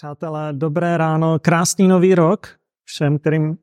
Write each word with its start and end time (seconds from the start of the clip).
Přátelé, 0.00 0.52
dobré 0.52 0.96
ráno, 0.96 1.38
krásný 1.38 1.88
nový 1.88 2.14
rok 2.14 2.46
všem, 2.84 3.18
kterým 3.18 3.58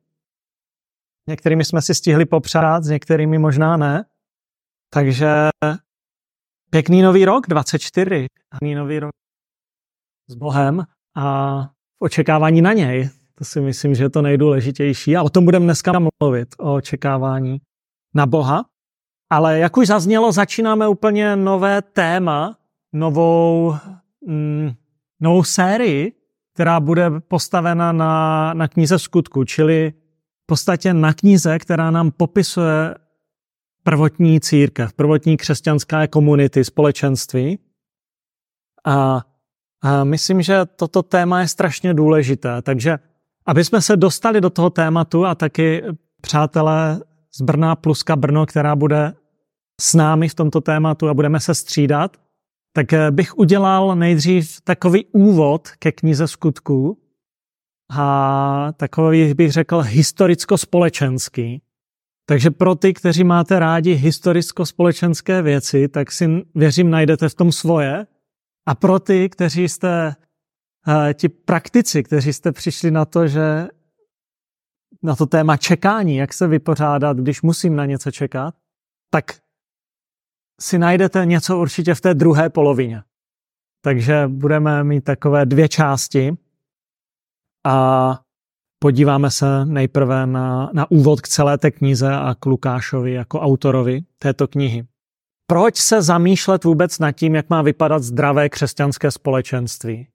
některými 1.28 1.64
jsme 1.64 1.82
si 1.82 1.94
stihli 1.94 2.26
popřát, 2.26 2.84
s 2.84 2.88
některými 2.88 3.38
možná 3.38 3.76
ne. 3.76 4.04
Takže 4.92 5.48
pěkný 6.70 7.02
nový 7.02 7.24
rok 7.24 7.46
24, 7.48 8.26
pěkný 8.50 8.74
nový 8.74 8.98
rok 8.98 9.10
s 10.30 10.34
Bohem 10.34 10.84
a 11.16 11.62
v 11.64 12.04
očekávání 12.04 12.62
na 12.62 12.72
něj. 12.72 13.10
To 13.34 13.44
si 13.44 13.60
myslím, 13.60 13.94
že 13.94 14.04
je 14.04 14.10
to 14.10 14.22
nejdůležitější 14.22 15.16
a 15.16 15.22
o 15.22 15.30
tom 15.30 15.44
budeme 15.44 15.64
dneska 15.64 15.92
mluvit, 16.22 16.48
o 16.58 16.74
očekávání 16.74 17.60
na 18.14 18.26
Boha. 18.26 18.64
Ale 19.30 19.58
jak 19.58 19.76
už 19.76 19.86
zaznělo, 19.86 20.32
začínáme 20.32 20.88
úplně 20.88 21.36
nové 21.36 21.82
téma, 21.82 22.58
novou, 22.92 23.74
mm, 24.26 24.70
novou 25.20 25.44
sérii, 25.44 26.17
která 26.58 26.80
bude 26.80 27.10
postavena 27.20 27.92
na, 27.92 28.54
na 28.54 28.68
knize 28.68 28.98
skutku, 28.98 29.44
čili 29.44 29.92
v 30.42 30.46
podstatě 30.46 30.94
na 30.94 31.14
knize, 31.14 31.58
která 31.58 31.90
nám 31.90 32.10
popisuje 32.10 32.94
prvotní 33.82 34.40
církev, 34.40 34.92
prvotní 34.92 35.36
křesťanské 35.36 36.08
komunity, 36.08 36.64
společenství. 36.64 37.58
A, 38.86 39.22
a 39.82 40.04
myslím, 40.04 40.42
že 40.42 40.66
toto 40.66 41.02
téma 41.02 41.40
je 41.40 41.48
strašně 41.48 41.94
důležité, 41.94 42.62
takže 42.62 42.98
aby 43.46 43.64
jsme 43.64 43.82
se 43.82 43.96
dostali 43.96 44.40
do 44.40 44.50
toho 44.50 44.70
tématu 44.70 45.26
a 45.26 45.34
taky 45.34 45.82
přátelé 46.20 47.00
z 47.34 47.42
Brna 47.42 47.76
pluska 47.76 48.16
Brno, 48.16 48.46
která 48.46 48.76
bude 48.76 49.14
s 49.80 49.94
námi 49.94 50.28
v 50.28 50.34
tomto 50.34 50.60
tématu 50.60 51.08
a 51.08 51.14
budeme 51.14 51.40
se 51.40 51.54
střídat, 51.54 52.16
tak 52.72 52.92
eh, 52.92 53.10
bych 53.10 53.38
udělal 53.38 53.96
nejdřív 53.96 54.60
takový 54.60 55.06
úvod 55.12 55.68
ke 55.78 55.92
knize 55.92 56.28
skutků 56.28 56.98
a 57.90 58.72
takový 58.76 59.34
bych 59.34 59.52
řekl 59.52 59.80
historicko-společenský. 59.80 61.62
Takže 62.26 62.50
pro 62.50 62.74
ty, 62.74 62.94
kteří 62.94 63.24
máte 63.24 63.58
rádi 63.58 63.94
historicko-společenské 63.94 65.42
věci, 65.42 65.88
tak 65.88 66.12
si 66.12 66.44
věřím 66.54 66.90
najdete 66.90 67.28
v 67.28 67.34
tom 67.34 67.52
svoje. 67.52 68.06
A 68.66 68.74
pro 68.74 68.98
ty, 68.98 69.28
kteří 69.28 69.68
jste 69.68 70.14
uh, 70.88 71.12
ti 71.14 71.28
praktici, 71.28 72.02
kteří 72.02 72.32
jste 72.32 72.52
přišli 72.52 72.90
na 72.90 73.04
to, 73.04 73.26
že 73.26 73.68
na 75.02 75.16
to 75.16 75.26
téma 75.26 75.56
čekání, 75.56 76.16
jak 76.16 76.32
se 76.32 76.46
vypořádat, 76.46 77.16
když 77.16 77.42
musím 77.42 77.76
na 77.76 77.86
něco 77.86 78.10
čekat, 78.10 78.54
tak 79.10 79.24
si 80.60 80.78
najdete 80.78 81.26
něco 81.26 81.58
určitě 81.58 81.94
v 81.94 82.00
té 82.00 82.14
druhé 82.14 82.50
polovině. 82.50 83.02
Takže 83.84 84.28
budeme 84.28 84.84
mít 84.84 85.04
takové 85.04 85.46
dvě 85.46 85.68
části 85.68 86.36
a 87.66 88.20
podíváme 88.78 89.30
se 89.30 89.64
nejprve 89.64 90.26
na, 90.26 90.70
na 90.72 90.90
úvod 90.90 91.20
k 91.20 91.28
celé 91.28 91.58
té 91.58 91.70
knize 91.70 92.14
a 92.14 92.34
k 92.34 92.46
Lukášovi 92.46 93.12
jako 93.12 93.40
autorovi 93.40 94.00
této 94.18 94.48
knihy. 94.48 94.86
Proč 95.46 95.76
se 95.76 96.02
zamýšlet 96.02 96.64
vůbec 96.64 96.98
nad 96.98 97.12
tím, 97.12 97.34
jak 97.34 97.50
má 97.50 97.62
vypadat 97.62 98.02
zdravé 98.02 98.48
křesťanské 98.48 99.10
společenství? 99.10 100.08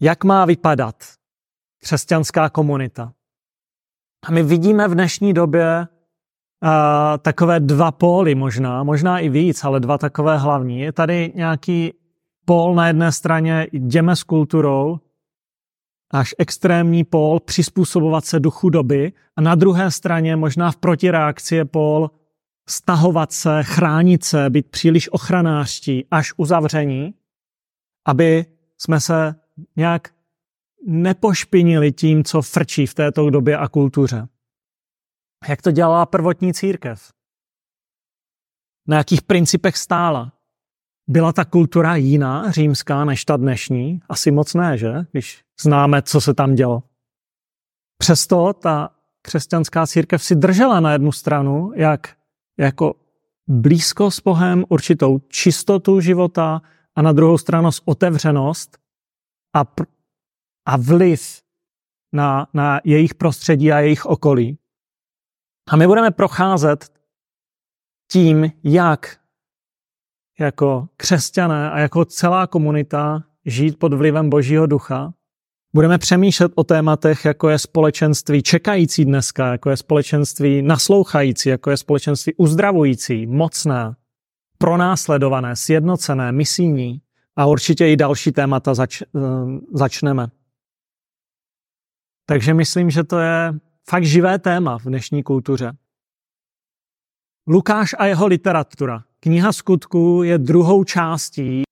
Jak 0.00 0.24
má 0.24 0.44
vypadat 0.44 0.96
křesťanská 1.82 2.50
komunita? 2.50 3.12
A 4.26 4.30
my 4.30 4.42
vidíme 4.42 4.88
v 4.88 4.94
dnešní 4.94 5.32
době 5.32 5.88
takové 7.18 7.60
dva 7.60 7.92
póly 7.92 8.34
možná, 8.34 8.82
možná 8.82 9.18
i 9.18 9.28
víc, 9.28 9.64
ale 9.64 9.80
dva 9.80 9.98
takové 9.98 10.38
hlavní. 10.38 10.80
Je 10.80 10.92
tady 10.92 11.32
nějaký 11.34 11.92
pól 12.44 12.74
na 12.74 12.86
jedné 12.86 13.12
straně, 13.12 13.66
jdeme 13.72 14.16
s 14.16 14.22
kulturou, 14.22 14.98
až 16.10 16.34
extrémní 16.38 17.04
pól 17.04 17.40
přizpůsobovat 17.40 18.24
se 18.24 18.40
duchu 18.40 18.70
doby 18.70 19.12
a 19.36 19.40
na 19.40 19.54
druhé 19.54 19.90
straně 19.90 20.36
možná 20.36 20.70
v 20.70 20.76
protireakci 20.76 21.56
je 21.56 21.64
pól 21.64 22.10
stahovat 22.68 23.32
se, 23.32 23.62
chránit 23.62 24.24
se, 24.24 24.50
být 24.50 24.66
příliš 24.70 25.12
ochranářští 25.12 26.06
až 26.10 26.32
uzavření, 26.36 27.14
aby 28.06 28.46
jsme 28.78 29.00
se 29.00 29.34
nějak 29.76 30.10
nepošpinili 30.86 31.92
tím, 31.92 32.24
co 32.24 32.42
frčí 32.42 32.86
v 32.86 32.94
této 32.94 33.30
době 33.30 33.56
a 33.56 33.68
kultuře. 33.68 34.28
Jak 35.48 35.62
to 35.62 35.70
dělala 35.70 36.06
prvotní 36.06 36.54
církev? 36.54 37.12
Na 38.88 38.96
jakých 38.96 39.22
principech 39.22 39.76
stála? 39.76 40.32
Byla 41.08 41.32
ta 41.32 41.44
kultura 41.44 41.96
jiná, 41.96 42.50
římská, 42.50 43.04
než 43.04 43.24
ta 43.24 43.36
dnešní? 43.36 44.00
Asi 44.08 44.30
moc 44.30 44.54
ne, 44.54 44.78
že? 44.78 44.92
Když 45.12 45.44
známe, 45.62 46.02
co 46.02 46.20
se 46.20 46.34
tam 46.34 46.54
dělo. 46.54 46.82
Přesto 47.98 48.52
ta 48.52 48.90
křesťanská 49.22 49.86
církev 49.86 50.22
si 50.22 50.36
držela 50.36 50.80
na 50.80 50.92
jednu 50.92 51.12
stranu, 51.12 51.72
jak 51.74 52.16
jako 52.58 52.94
blízko 53.46 54.10
s 54.10 54.20
Bohem, 54.20 54.64
určitou 54.68 55.18
čistotu 55.18 56.00
života 56.00 56.62
a 56.94 57.02
na 57.02 57.12
druhou 57.12 57.38
stranu 57.38 57.70
otevřenost 57.84 58.78
a, 59.52 59.64
pr- 59.64 59.86
a 60.66 60.76
vliv 60.76 61.42
na, 62.12 62.48
na 62.54 62.80
jejich 62.84 63.14
prostředí 63.14 63.72
a 63.72 63.78
jejich 63.78 64.06
okolí. 64.06 64.58
A 65.68 65.76
my 65.76 65.86
budeme 65.86 66.10
procházet 66.10 66.92
tím, 68.10 68.52
jak 68.64 69.16
jako 70.38 70.88
křesťané 70.96 71.70
a 71.70 71.78
jako 71.78 72.04
celá 72.04 72.46
komunita 72.46 73.24
žít 73.44 73.78
pod 73.78 73.92
vlivem 73.94 74.30
Božího 74.30 74.66
ducha. 74.66 75.12
Budeme 75.74 75.98
přemýšlet 75.98 76.52
o 76.54 76.64
tématech, 76.64 77.24
jako 77.24 77.48
je 77.48 77.58
společenství 77.58 78.42
čekající 78.42 79.04
dneska, 79.04 79.52
jako 79.52 79.70
je 79.70 79.76
společenství 79.76 80.62
naslouchající, 80.62 81.48
jako 81.48 81.70
je 81.70 81.76
společenství 81.76 82.34
uzdravující, 82.36 83.26
mocné, 83.26 83.94
pronásledované, 84.58 85.56
sjednocené, 85.56 86.32
misijní 86.32 87.00
a 87.36 87.46
určitě 87.46 87.88
i 87.88 87.96
další 87.96 88.32
témata 88.32 88.74
zač, 88.74 89.02
eh, 89.02 89.06
začneme. 89.72 90.28
Takže 92.26 92.54
myslím, 92.54 92.90
že 92.90 93.04
to 93.04 93.18
je 93.18 93.52
fakt 93.90 94.04
živé 94.04 94.38
téma 94.38 94.78
v 94.78 94.82
dnešní 94.82 95.22
kultuře. 95.22 95.72
Lukáš 97.46 97.94
a 97.98 98.04
jeho 98.04 98.26
literatura. 98.26 99.04
Kniha 99.20 99.52
skutků 99.52 100.22
je 100.22 100.38
druhou 100.38 100.84
částí 100.84 101.62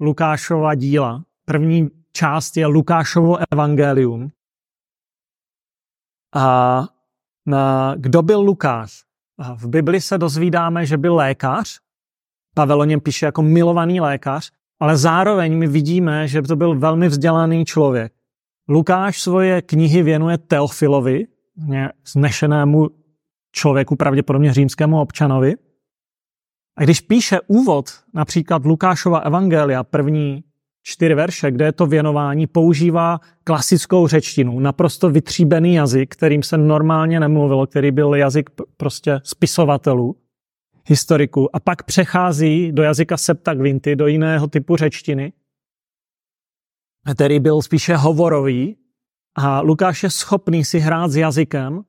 Lukášova 0.00 0.74
díla. 0.74 1.24
První 1.44 1.90
část 2.12 2.56
je 2.56 2.66
Lukášovo 2.66 3.36
evangelium. 3.52 4.30
A 6.34 6.82
na, 7.46 7.94
kdo 7.96 8.22
byl 8.22 8.40
Lukáš? 8.40 9.04
A 9.38 9.54
v 9.54 9.66
Bibli 9.66 10.00
se 10.00 10.18
dozvídáme, 10.18 10.86
že 10.86 10.96
byl 10.96 11.14
lékař. 11.14 11.80
Pavel 12.54 12.80
o 12.80 12.84
něm 12.84 13.00
píše 13.00 13.26
jako 13.26 13.42
milovaný 13.42 14.00
lékař, 14.00 14.52
ale 14.80 14.96
zároveň 14.96 15.58
my 15.58 15.66
vidíme, 15.66 16.28
že 16.28 16.42
to 16.42 16.56
byl 16.56 16.78
velmi 16.78 17.08
vzdělaný 17.08 17.64
člověk. 17.64 18.12
Lukáš 18.68 19.22
svoje 19.22 19.62
knihy 19.62 20.02
věnuje 20.02 20.38
Teofilovi, 20.38 21.26
znešenému 22.06 22.88
člověku, 23.52 23.96
pravděpodobně 23.96 24.52
římskému 24.52 25.00
občanovi. 25.00 25.54
A 26.76 26.84
když 26.84 27.00
píše 27.00 27.40
úvod, 27.46 27.90
například 28.14 28.64
Lukášova 28.64 29.18
evangelia, 29.18 29.84
první 29.84 30.44
čtyři 30.82 31.14
verše, 31.14 31.50
kde 31.50 31.64
je 31.64 31.72
to 31.72 31.86
věnování, 31.86 32.46
používá 32.46 33.20
klasickou 33.44 34.08
řečtinu, 34.08 34.60
naprosto 34.60 35.10
vytříbený 35.10 35.74
jazyk, 35.74 36.14
kterým 36.14 36.42
se 36.42 36.58
normálně 36.58 37.20
nemluvilo, 37.20 37.66
který 37.66 37.90
byl 37.90 38.14
jazyk 38.14 38.50
prostě 38.76 39.20
spisovatelů, 39.24 40.16
historiků, 40.86 41.56
a 41.56 41.60
pak 41.60 41.82
přechází 41.82 42.72
do 42.72 42.82
jazyka 42.82 43.16
septagvinty, 43.16 43.96
do 43.96 44.06
jiného 44.06 44.48
typu 44.48 44.76
řečtiny, 44.76 45.32
který 47.14 47.40
byl 47.40 47.62
spíše 47.62 47.96
hovorový, 47.96 48.76
a 49.40 49.60
Lukáš 49.60 50.02
je 50.02 50.10
schopný 50.10 50.64
si 50.64 50.78
hrát 50.78 51.10
s 51.10 51.16
jazykem 51.16 51.80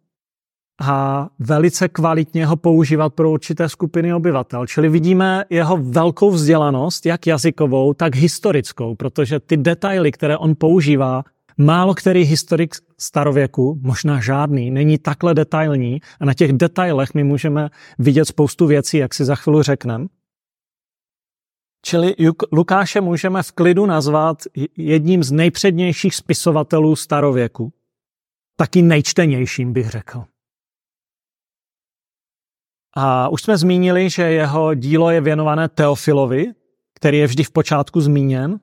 a 0.82 1.28
velice 1.40 1.88
kvalitně 1.88 2.46
ho 2.46 2.56
používat 2.56 3.14
pro 3.14 3.32
určité 3.32 3.70
skupiny 3.70 4.14
obyvatel. 4.14 4.68
Čili 4.68 4.90
vidíme 4.90 5.46
jeho 5.50 5.78
velkou 5.78 6.32
vzdělanost, 6.32 7.06
jak 7.06 7.28
jazykovou, 7.28 7.94
tak 7.94 8.16
historickou, 8.16 8.96
protože 8.96 9.40
ty 9.40 9.58
detaily, 9.58 10.12
které 10.12 10.38
on 10.38 10.56
používá, 10.56 11.24
málo 11.58 11.94
který 11.94 12.24
historik 12.24 12.76
starověku, 12.98 13.80
možná 13.82 14.22
žádný, 14.22 14.72
není 14.72 14.98
takhle 14.98 15.34
detailní 15.34 16.02
a 16.20 16.26
na 16.26 16.34
těch 16.34 16.54
detailech 16.54 17.14
my 17.14 17.24
můžeme 17.24 17.70
vidět 18.00 18.26
spoustu 18.26 18.68
věcí, 18.68 18.98
jak 18.98 19.14
si 19.14 19.26
za 19.26 19.36
chvíli 19.36 19.64
řekneme. 19.64 20.06
Čili 21.82 22.16
Lukáše 22.52 23.02
můžeme 23.02 23.44
v 23.44 23.52
klidu 23.52 23.86
nazvat 23.86 24.44
jedním 24.78 25.24
z 25.24 25.32
nejpřednějších 25.32 26.16
spisovatelů 26.16 26.96
starověku. 26.96 27.74
Taky 28.56 28.82
nejčtenějším 28.82 29.74
bych 29.74 29.90
řekl. 29.90 30.24
A 32.96 33.30
už 33.30 33.42
jsme 33.42 33.58
zmínili, 33.58 34.10
že 34.10 34.24
jeho 34.24 34.74
dílo 34.74 35.12
je 35.12 35.22
věnované 35.22 35.70
Teofilovi, 35.70 36.54
který 36.94 37.18
je 37.18 37.28
vždy 37.28 37.44
v 37.44 37.52
počátku 37.52 38.02
zmíněn. 38.02 38.60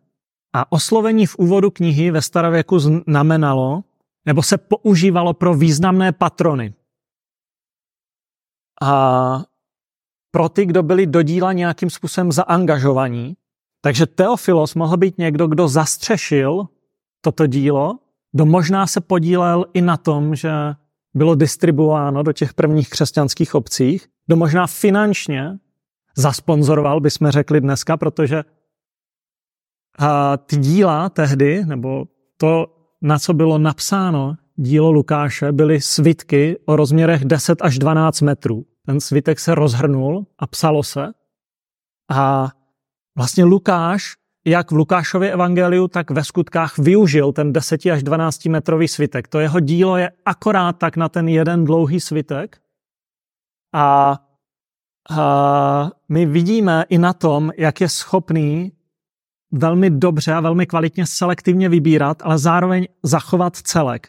A 0.52 0.72
oslovení 0.72 1.26
v 1.26 1.36
úvodu 1.36 1.70
knihy 1.70 2.10
ve 2.10 2.22
starověku 2.22 2.78
znamenalo, 2.78 3.84
nebo 4.26 4.42
se 4.42 4.58
používalo 4.58 5.34
pro 5.34 5.54
významné 5.54 6.12
patrony. 6.12 6.74
A 8.82 9.44
pro 10.36 10.48
ty, 10.48 10.66
kdo 10.66 10.82
byli 10.82 11.06
do 11.06 11.22
díla 11.22 11.52
nějakým 11.52 11.90
způsobem 11.90 12.32
zaangažovaní. 12.32 13.36
Takže 13.80 14.06
Teofilos 14.06 14.74
mohl 14.74 14.96
být 14.96 15.18
někdo, 15.18 15.46
kdo 15.46 15.68
zastřešil 15.68 16.66
toto 17.20 17.46
dílo, 17.46 17.98
kdo 18.32 18.46
možná 18.46 18.86
se 18.86 19.00
podílel 19.00 19.64
i 19.74 19.80
na 19.80 19.96
tom, 19.96 20.34
že 20.34 20.50
bylo 21.14 21.34
distribuováno 21.34 22.22
do 22.22 22.32
těch 22.32 22.54
prvních 22.54 22.90
křesťanských 22.90 23.54
obcích, 23.54 24.08
kdo 24.26 24.36
možná 24.36 24.66
finančně 24.66 25.58
zasponzoroval, 26.16 27.00
bychom 27.00 27.30
řekli 27.30 27.60
dneska, 27.60 27.96
protože 27.96 28.44
a 29.98 30.36
ty 30.36 30.56
díla 30.56 31.08
tehdy, 31.08 31.64
nebo 31.66 32.04
to, 32.36 32.66
na 33.02 33.18
co 33.18 33.34
bylo 33.34 33.58
napsáno 33.58 34.36
dílo 34.56 34.90
Lukáše, 34.90 35.52
byly 35.52 35.80
svitky 35.80 36.56
o 36.66 36.76
rozměrech 36.76 37.24
10 37.24 37.62
až 37.62 37.78
12 37.78 38.20
metrů. 38.20 38.64
Ten 38.86 39.00
svitek 39.00 39.40
se 39.40 39.54
rozhrnul 39.54 40.26
a 40.38 40.46
psalo 40.46 40.82
se. 40.82 41.12
A 42.10 42.48
vlastně 43.16 43.44
Lukáš, 43.44 44.16
jak 44.46 44.70
v 44.70 44.74
Lukášově 44.74 45.32
evangeliu, 45.32 45.88
tak 45.88 46.10
ve 46.10 46.24
skutkách 46.24 46.78
využil 46.78 47.32
ten 47.32 47.52
10 47.52 47.86
až 47.86 48.02
12 48.02 48.44
metrový 48.44 48.88
svitek. 48.88 49.28
To 49.28 49.40
jeho 49.40 49.60
dílo 49.60 49.96
je 49.96 50.10
akorát 50.24 50.72
tak 50.72 50.96
na 50.96 51.08
ten 51.08 51.28
jeden 51.28 51.64
dlouhý 51.64 52.00
svitek. 52.00 52.62
A, 53.74 54.18
a 55.10 55.90
my 56.08 56.26
vidíme 56.26 56.84
i 56.88 56.98
na 56.98 57.12
tom, 57.12 57.52
jak 57.56 57.80
je 57.80 57.88
schopný 57.88 58.72
velmi 59.52 59.90
dobře 59.90 60.32
a 60.32 60.40
velmi 60.40 60.66
kvalitně 60.66 61.06
selektivně 61.06 61.68
vybírat, 61.68 62.22
ale 62.22 62.38
zároveň 62.38 62.88
zachovat 63.02 63.56
celek. 63.56 64.08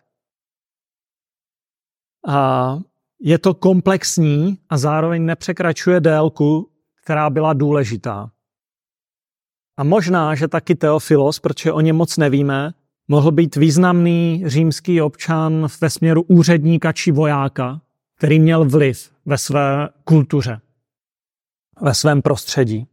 A 2.28 2.80
je 3.20 3.38
to 3.38 3.54
komplexní 3.54 4.58
a 4.70 4.78
zároveň 4.78 5.26
nepřekračuje 5.26 6.00
délku, 6.00 6.72
která 7.04 7.30
byla 7.30 7.54
důležitá. 7.54 8.32
A 9.78 9.84
možná, 9.84 10.36
že 10.36 10.48
taky 10.48 10.76
Teofilos, 10.76 11.40
protože 11.40 11.72
o 11.72 11.82
něm 11.82 11.96
moc 11.96 12.18
nevíme, 12.18 12.74
mohl 13.08 13.32
být 13.32 13.56
významný 13.56 14.44
římský 14.46 15.02
občan 15.02 15.68
ve 15.82 15.90
směru 15.90 16.24
úředníka 16.24 16.94
či 16.94 17.12
vojáka, 17.12 17.82
který 18.18 18.40
měl 18.40 18.66
vliv 18.66 19.12
ve 19.26 19.38
své 19.38 19.90
kultuře, 20.04 20.62
ve 21.82 21.94
svém 21.94 22.22
prostředí. 22.22 22.88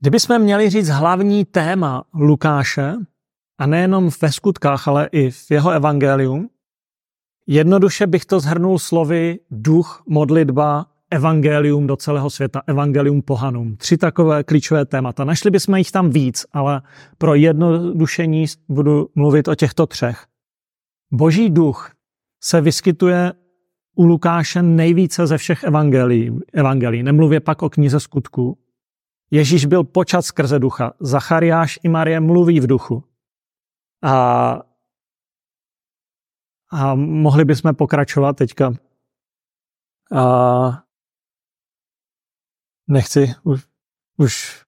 Kdybychom 0.00 0.38
měli 0.38 0.70
říct 0.70 0.88
hlavní 0.88 1.44
téma 1.44 2.04
Lukáše, 2.14 2.94
a 3.60 3.66
nejenom 3.66 4.10
ve 4.22 4.32
skutkách, 4.32 4.88
ale 4.88 5.08
i 5.12 5.30
v 5.30 5.50
jeho 5.50 5.70
evangelium, 5.70 6.48
jednoduše 7.46 8.06
bych 8.06 8.24
to 8.24 8.40
zhrnul 8.40 8.78
slovy 8.78 9.38
duch, 9.50 10.02
modlitba, 10.08 10.86
evangelium 11.10 11.86
do 11.86 11.96
celého 11.96 12.30
světa, 12.30 12.62
evangelium 12.66 13.22
pohanům. 13.22 13.76
Tři 13.76 13.96
takové 13.96 14.44
klíčové 14.44 14.84
témata. 14.84 15.24
Našli 15.24 15.50
bychom 15.50 15.76
jich 15.76 15.92
tam 15.92 16.10
víc, 16.10 16.46
ale 16.52 16.82
pro 17.18 17.34
jednodušení 17.34 18.44
budu 18.68 19.08
mluvit 19.14 19.48
o 19.48 19.54
těchto 19.54 19.86
třech. 19.86 20.26
Boží 21.12 21.50
duch 21.50 21.90
se 22.42 22.60
vyskytuje 22.60 23.32
u 23.94 24.04
Lukáše 24.04 24.62
nejvíce 24.62 25.26
ze 25.26 25.38
všech 25.38 25.64
evangelií, 25.64 26.38
evangelií. 26.52 27.02
Nemluvě 27.02 27.40
pak 27.40 27.62
o 27.62 27.70
knize 27.70 28.00
skutků. 28.00 28.58
Ježíš 29.30 29.66
byl 29.66 29.84
počat 29.84 30.22
skrze 30.22 30.58
ducha. 30.58 30.92
Zachariáš 31.00 31.78
i 31.82 31.88
Marie 31.88 32.20
mluví 32.20 32.60
v 32.60 32.66
duchu. 32.66 33.04
A, 34.02 34.56
a 36.72 36.94
mohli 36.94 37.44
bychom 37.44 37.74
pokračovat 37.74 38.36
teďka. 38.36 38.72
A 40.16 40.84
nechci, 42.88 43.34
už, 43.42 43.66
už 44.16 44.64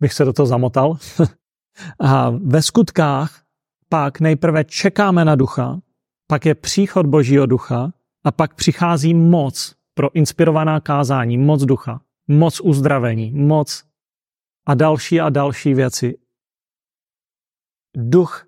bych 0.00 0.12
se 0.12 0.24
do 0.24 0.32
toho 0.32 0.46
zamotal. 0.46 0.96
a 2.00 2.30
ve 2.30 2.62
skutkách 2.62 3.44
pak 3.88 4.20
nejprve 4.20 4.64
čekáme 4.64 5.24
na 5.24 5.34
ducha, 5.34 5.80
pak 6.26 6.46
je 6.46 6.54
příchod 6.54 7.06
božího 7.06 7.46
ducha 7.46 7.92
a 8.24 8.32
pak 8.32 8.54
přichází 8.54 9.14
moc 9.14 9.74
pro 9.94 10.14
inspirovaná 10.14 10.80
kázání, 10.80 11.38
moc 11.38 11.62
ducha, 11.62 12.00
moc 12.28 12.60
uzdravení, 12.60 13.32
moc 13.32 13.84
a 14.66 14.74
další 14.74 15.20
a 15.20 15.30
další 15.30 15.74
věci. 15.74 16.18
Duch 17.96 18.46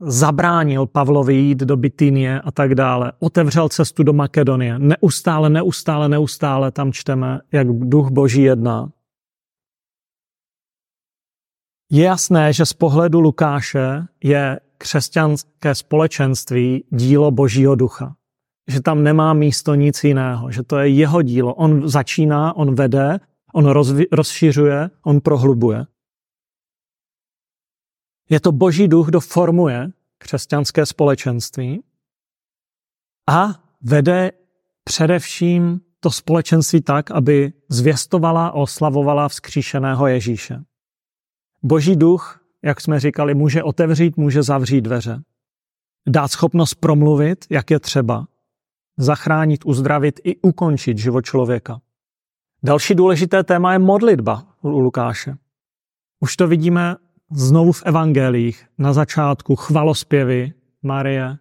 zabránil 0.00 0.86
Pavlovi 0.86 1.34
jít 1.34 1.58
do 1.58 1.76
Bitynie 1.76 2.40
a 2.40 2.50
tak 2.50 2.74
dále. 2.74 3.12
Otevřel 3.18 3.68
cestu 3.68 4.02
do 4.02 4.12
Makedonie. 4.12 4.78
Neustále, 4.78 5.50
neustále, 5.50 6.08
neustále 6.08 6.72
tam 6.72 6.92
čteme, 6.92 7.40
jak 7.52 7.68
duch 7.68 8.10
boží 8.10 8.42
jedná. 8.42 8.90
Je 11.90 12.04
jasné, 12.04 12.52
že 12.52 12.66
z 12.66 12.72
pohledu 12.72 13.20
Lukáše 13.20 14.02
je 14.24 14.60
křesťanské 14.78 15.74
společenství 15.74 16.84
dílo 16.90 17.30
božího 17.30 17.74
ducha. 17.74 18.14
Že 18.68 18.80
tam 18.80 19.02
nemá 19.02 19.32
místo 19.32 19.74
nic 19.74 20.04
jiného, 20.04 20.50
že 20.50 20.62
to 20.62 20.78
je 20.78 20.88
jeho 20.88 21.22
dílo. 21.22 21.54
On 21.54 21.88
začíná, 21.88 22.56
on 22.56 22.74
vede, 22.74 23.20
on 23.54 23.66
rozvi- 23.66 24.06
rozšiřuje, 24.12 24.90
on 25.04 25.20
prohlubuje. 25.20 25.86
Je 28.28 28.40
to 28.40 28.52
boží 28.52 28.88
duch, 28.88 29.06
kdo 29.06 29.20
formuje 29.20 29.90
křesťanské 30.18 30.86
společenství 30.86 31.82
a 33.28 33.62
vede 33.82 34.32
především 34.84 35.80
to 36.00 36.10
společenství 36.10 36.80
tak, 36.80 37.10
aby 37.10 37.52
zvěstovala 37.68 38.46
a 38.46 38.52
oslavovala 38.52 39.28
vzkříšeného 39.28 40.06
Ježíše. 40.06 40.64
Boží 41.62 41.96
duch, 41.96 42.40
jak 42.62 42.80
jsme 42.80 43.00
říkali, 43.00 43.34
může 43.34 43.62
otevřít, 43.62 44.16
může 44.16 44.42
zavřít 44.42 44.80
dveře. 44.80 45.22
Dát 46.08 46.28
schopnost 46.28 46.74
promluvit, 46.74 47.46
jak 47.50 47.70
je 47.70 47.80
třeba. 47.80 48.26
Zachránit, 48.96 49.64
uzdravit 49.64 50.20
i 50.24 50.36
ukončit 50.36 50.98
život 50.98 51.20
člověka. 51.20 51.80
Další 52.62 52.94
důležité 52.94 53.44
téma 53.44 53.72
je 53.72 53.78
modlitba 53.78 54.46
u 54.62 54.68
Lukáše. 54.68 55.36
Už 56.20 56.36
to 56.36 56.48
vidíme 56.48 56.96
znovu 57.30 57.72
v 57.72 57.82
evangelích, 57.86 58.68
na 58.78 58.92
začátku 58.92 59.56
chvalospěvy 59.56 60.52
Marie, 60.82 61.38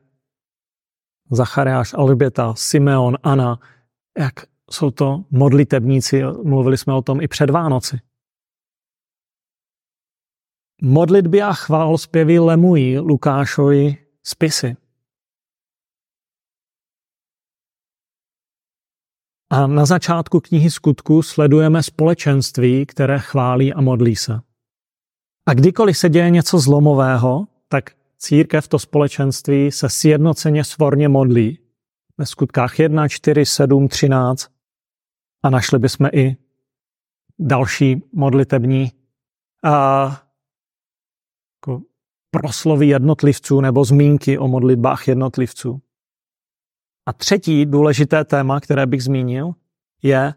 Zachariáš, 1.32 1.94
Alžběta, 1.94 2.54
Simeon, 2.56 3.18
Anna, 3.24 3.60
jak 4.18 4.34
jsou 4.72 4.92
to 4.92 5.26
modlitebníci, 5.32 6.24
mluvili 6.44 6.78
jsme 6.78 6.94
o 6.94 7.02
tom 7.02 7.22
i 7.22 7.28
před 7.28 7.50
Vánoci. 7.50 8.00
Modlitby 10.82 11.42
a 11.42 11.54
chválospěvy 11.54 12.40
lemují 12.40 13.00
Lukášovi 13.00 13.98
spisy. 14.24 14.78
A 19.50 19.68
na 19.68 19.86
začátku 19.86 20.40
knihy 20.40 20.72
skutku 20.72 21.22
sledujeme 21.22 21.84
společenství, 21.84 22.86
které 22.86 23.20
chválí 23.20 23.74
a 23.74 23.82
modlí 23.82 24.16
se. 24.16 24.42
A 25.46 25.54
kdykoliv 25.54 25.98
se 25.98 26.10
děje 26.10 26.30
něco 26.30 26.60
zlomového, 26.60 27.48
tak 27.68 27.90
církev, 28.18 28.68
to 28.68 28.80
společenství 28.80 29.72
se 29.72 29.90
sjednoceně 29.90 30.64
svorně 30.64 31.10
modlí. 31.10 31.60
Ve 32.18 32.26
skutkách 32.26 32.80
1, 32.80 33.08
4, 33.08 33.46
7, 33.46 33.88
13 33.88 34.52
a 35.44 35.50
našli 35.50 35.80
bychom 35.80 36.10
i 36.14 36.38
další 37.40 38.04
modlitební 38.14 38.92
a, 39.64 40.04
jako 41.56 41.82
proslovy 42.32 42.88
jednotlivců 42.88 43.62
nebo 43.62 43.86
zmínky 43.86 44.38
o 44.38 44.48
modlitbách 44.48 45.08
jednotlivců. 45.08 45.82
A 47.06 47.14
třetí 47.14 47.66
důležité 47.66 48.26
téma, 48.26 48.60
které 48.60 48.86
bych 48.86 49.04
zmínil, 49.04 49.52
je 50.04 50.34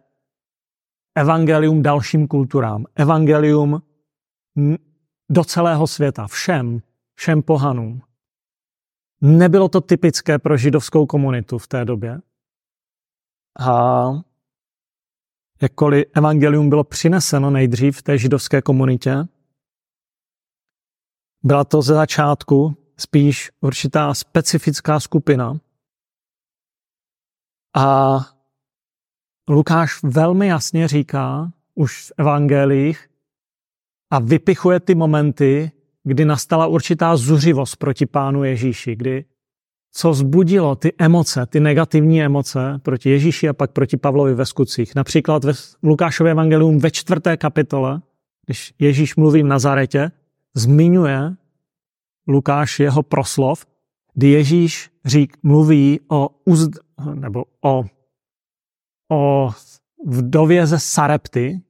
evangelium 1.14 1.82
dalším 1.82 2.28
kulturám. 2.28 2.84
Evangelium 2.94 3.82
do 5.30 5.44
celého 5.44 5.86
světa, 5.86 6.26
všem, 6.26 6.82
všem 7.14 7.42
pohanům. 7.42 8.02
Nebylo 9.20 9.68
to 9.68 9.80
typické 9.80 10.38
pro 10.38 10.56
židovskou 10.56 11.06
komunitu 11.06 11.58
v 11.58 11.68
té 11.68 11.84
době. 11.84 12.20
A 13.60 14.06
jakkoliv 15.62 16.04
evangelium 16.14 16.68
bylo 16.68 16.84
přineseno 16.84 17.50
nejdřív 17.50 17.98
v 17.98 18.02
té 18.02 18.18
židovské 18.18 18.62
komunitě, 18.62 19.16
byla 21.42 21.64
to 21.64 21.82
ze 21.82 21.94
začátku 21.94 22.76
spíš 22.96 23.50
určitá 23.60 24.14
specifická 24.14 25.00
skupina, 25.00 25.58
a 27.76 28.18
Lukáš 29.48 30.02
velmi 30.02 30.46
jasně 30.46 30.88
říká 30.88 31.52
už 31.74 32.06
v 32.06 32.12
evangelích, 32.18 33.07
a 34.10 34.18
vypichuje 34.18 34.80
ty 34.80 34.94
momenty, 34.94 35.70
kdy 36.04 36.24
nastala 36.24 36.66
určitá 36.66 37.16
zuřivost 37.16 37.76
proti 37.76 38.06
pánu 38.06 38.44
Ježíši, 38.44 38.96
kdy 38.96 39.24
co 39.92 40.14
zbudilo 40.14 40.76
ty 40.76 40.92
emoce, 40.98 41.46
ty 41.46 41.60
negativní 41.60 42.22
emoce 42.22 42.80
proti 42.82 43.10
Ježíši 43.10 43.48
a 43.48 43.52
pak 43.52 43.72
proti 43.72 43.96
Pavlovi 43.96 44.34
ve 44.34 44.46
skutcích. 44.46 44.94
Například 44.94 45.44
ve 45.44 45.52
Lukášově 45.82 46.30
evangelium 46.30 46.78
ve 46.78 46.90
čtvrté 46.90 47.36
kapitole, 47.36 48.02
když 48.46 48.74
Ježíš 48.78 49.16
mluví 49.16 49.42
v 49.42 49.46
Nazaretě, 49.46 50.10
zmiňuje 50.54 51.36
Lukáš 52.28 52.80
jeho 52.80 53.02
proslov, 53.02 53.66
kdy 54.14 54.28
Ježíš 54.28 54.90
řík, 55.04 55.36
mluví 55.42 56.00
o, 56.08 56.28
uzd, 56.44 56.70
nebo 57.14 57.44
o, 57.64 57.84
o 59.12 59.50
vdově 60.06 60.66
ze 60.66 60.78
Sarepty, 60.78 61.60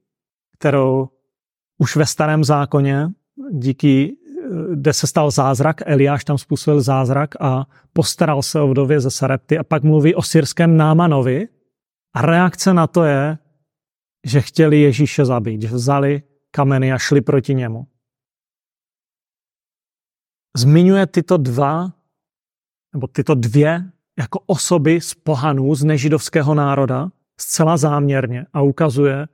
kterou 0.57 1.09
už 1.79 1.95
ve 1.95 2.05
starém 2.05 2.43
zákoně 2.43 3.09
díky 3.51 4.15
kde 4.73 4.93
se 4.93 5.07
stal 5.07 5.31
zázrak, 5.31 5.81
Eliáš 5.85 6.23
tam 6.23 6.37
způsobil 6.37 6.81
zázrak 6.81 7.41
a 7.41 7.67
postaral 7.93 8.41
se 8.41 8.61
o 8.61 8.67
vdově 8.67 8.99
ze 8.99 9.11
Sarepty 9.11 9.57
a 9.57 9.63
pak 9.63 9.83
mluví 9.83 10.15
o 10.15 10.21
syrském 10.21 10.77
Námanovi 10.77 11.47
a 12.13 12.21
reakce 12.21 12.73
na 12.73 12.87
to 12.87 13.03
je, 13.03 13.37
že 14.25 14.41
chtěli 14.41 14.81
Ježíše 14.81 15.25
zabít, 15.25 15.61
že 15.61 15.67
vzali 15.67 16.23
kameny 16.51 16.93
a 16.93 16.97
šli 16.97 17.21
proti 17.21 17.55
němu. 17.55 17.87
Zmiňuje 20.57 21.07
tyto 21.07 21.37
dva, 21.37 21.93
nebo 22.93 23.07
tyto 23.07 23.35
dvě 23.35 23.91
jako 24.19 24.39
osoby 24.45 25.01
z 25.01 25.13
pohanů, 25.13 25.75
z 25.75 25.83
nežidovského 25.83 26.55
národa, 26.55 27.09
zcela 27.39 27.77
záměrně 27.77 28.45
a 28.53 28.61
ukazuje, 28.61 29.27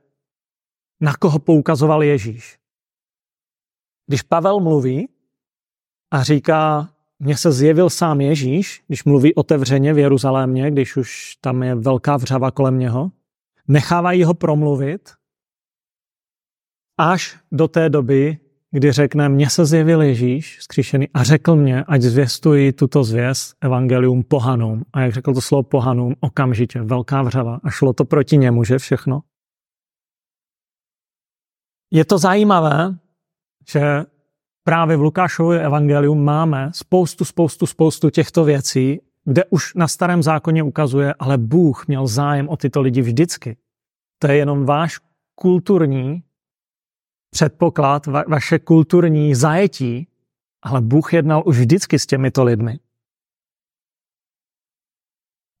na 1.00 1.14
koho 1.14 1.38
poukazoval 1.38 2.02
Ježíš. 2.02 2.58
Když 4.06 4.22
Pavel 4.22 4.60
mluví 4.60 5.08
a 6.10 6.22
říká, 6.22 6.88
mně 7.18 7.36
se 7.36 7.52
zjevil 7.52 7.90
sám 7.90 8.20
Ježíš, 8.20 8.84
když 8.86 9.04
mluví 9.04 9.34
otevřeně 9.34 9.94
v 9.94 9.98
Jeruzalémě, 9.98 10.70
když 10.70 10.96
už 10.96 11.36
tam 11.40 11.62
je 11.62 11.74
velká 11.74 12.16
vřava 12.16 12.50
kolem 12.50 12.78
něho, 12.78 13.10
nechávají 13.68 14.24
ho 14.24 14.34
promluvit 14.34 15.12
až 16.98 17.36
do 17.52 17.68
té 17.68 17.88
doby, 17.90 18.38
kdy 18.70 18.92
řekne, 18.92 19.28
mně 19.28 19.50
se 19.50 19.66
zjevil 19.66 20.02
Ježíš 20.02 20.58
zkříšený 20.60 21.08
a 21.14 21.22
řekl 21.22 21.56
mě, 21.56 21.84
ať 21.84 22.02
zvěstuji 22.02 22.72
tuto 22.72 23.04
zvěst 23.04 23.56
evangelium 23.60 24.22
pohanům. 24.22 24.84
A 24.92 25.00
jak 25.00 25.12
řekl 25.12 25.34
to 25.34 25.40
slovo 25.40 25.62
pohanům, 25.62 26.14
okamžitě, 26.20 26.82
velká 26.82 27.22
vřava. 27.22 27.60
A 27.64 27.70
šlo 27.70 27.92
to 27.92 28.04
proti 28.04 28.36
němu, 28.36 28.64
že 28.64 28.78
všechno. 28.78 29.20
Je 31.90 32.04
to 32.04 32.18
zajímavé, 32.18 32.98
že 33.68 34.04
právě 34.64 34.96
v 34.96 35.00
Lukášově 35.00 35.64
evangeliu 35.64 36.14
máme 36.14 36.70
spoustu, 36.74 37.24
spoustu, 37.24 37.66
spoustu 37.66 38.10
těchto 38.10 38.44
věcí, 38.44 39.00
kde 39.24 39.44
už 39.44 39.74
na 39.74 39.88
starém 39.88 40.22
zákoně 40.22 40.62
ukazuje, 40.62 41.14
ale 41.18 41.38
Bůh 41.38 41.86
měl 41.86 42.06
zájem 42.06 42.48
o 42.48 42.56
tyto 42.56 42.80
lidi 42.80 43.02
vždycky. 43.02 43.56
To 44.18 44.26
je 44.26 44.36
jenom 44.36 44.64
váš 44.64 45.00
kulturní 45.34 46.22
předpoklad, 47.30 48.06
va- 48.06 48.28
vaše 48.28 48.58
kulturní 48.58 49.34
zajetí, 49.34 50.08
ale 50.62 50.80
Bůh 50.80 51.12
jednal 51.12 51.42
už 51.46 51.58
vždycky 51.58 51.98
s 51.98 52.06
těmito 52.06 52.44
lidmi. 52.44 52.78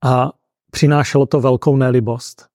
A 0.04 0.32
přinášelo 0.70 1.26
to 1.26 1.40
velkou 1.40 1.76
nelibost. 1.76 2.48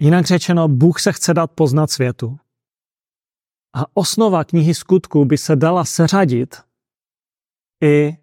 Jinak 0.00 0.26
řečeno, 0.26 0.68
Bůh 0.68 1.00
se 1.00 1.12
chce 1.12 1.34
dát 1.34 1.50
poznat 1.50 1.90
světu. 1.90 2.38
A 3.76 3.96
osnova 3.96 4.44
knihy 4.44 4.74
skutků 4.74 5.24
by 5.24 5.38
se 5.38 5.56
dala 5.56 5.84
seřadit 5.84 6.56
i 7.82 8.16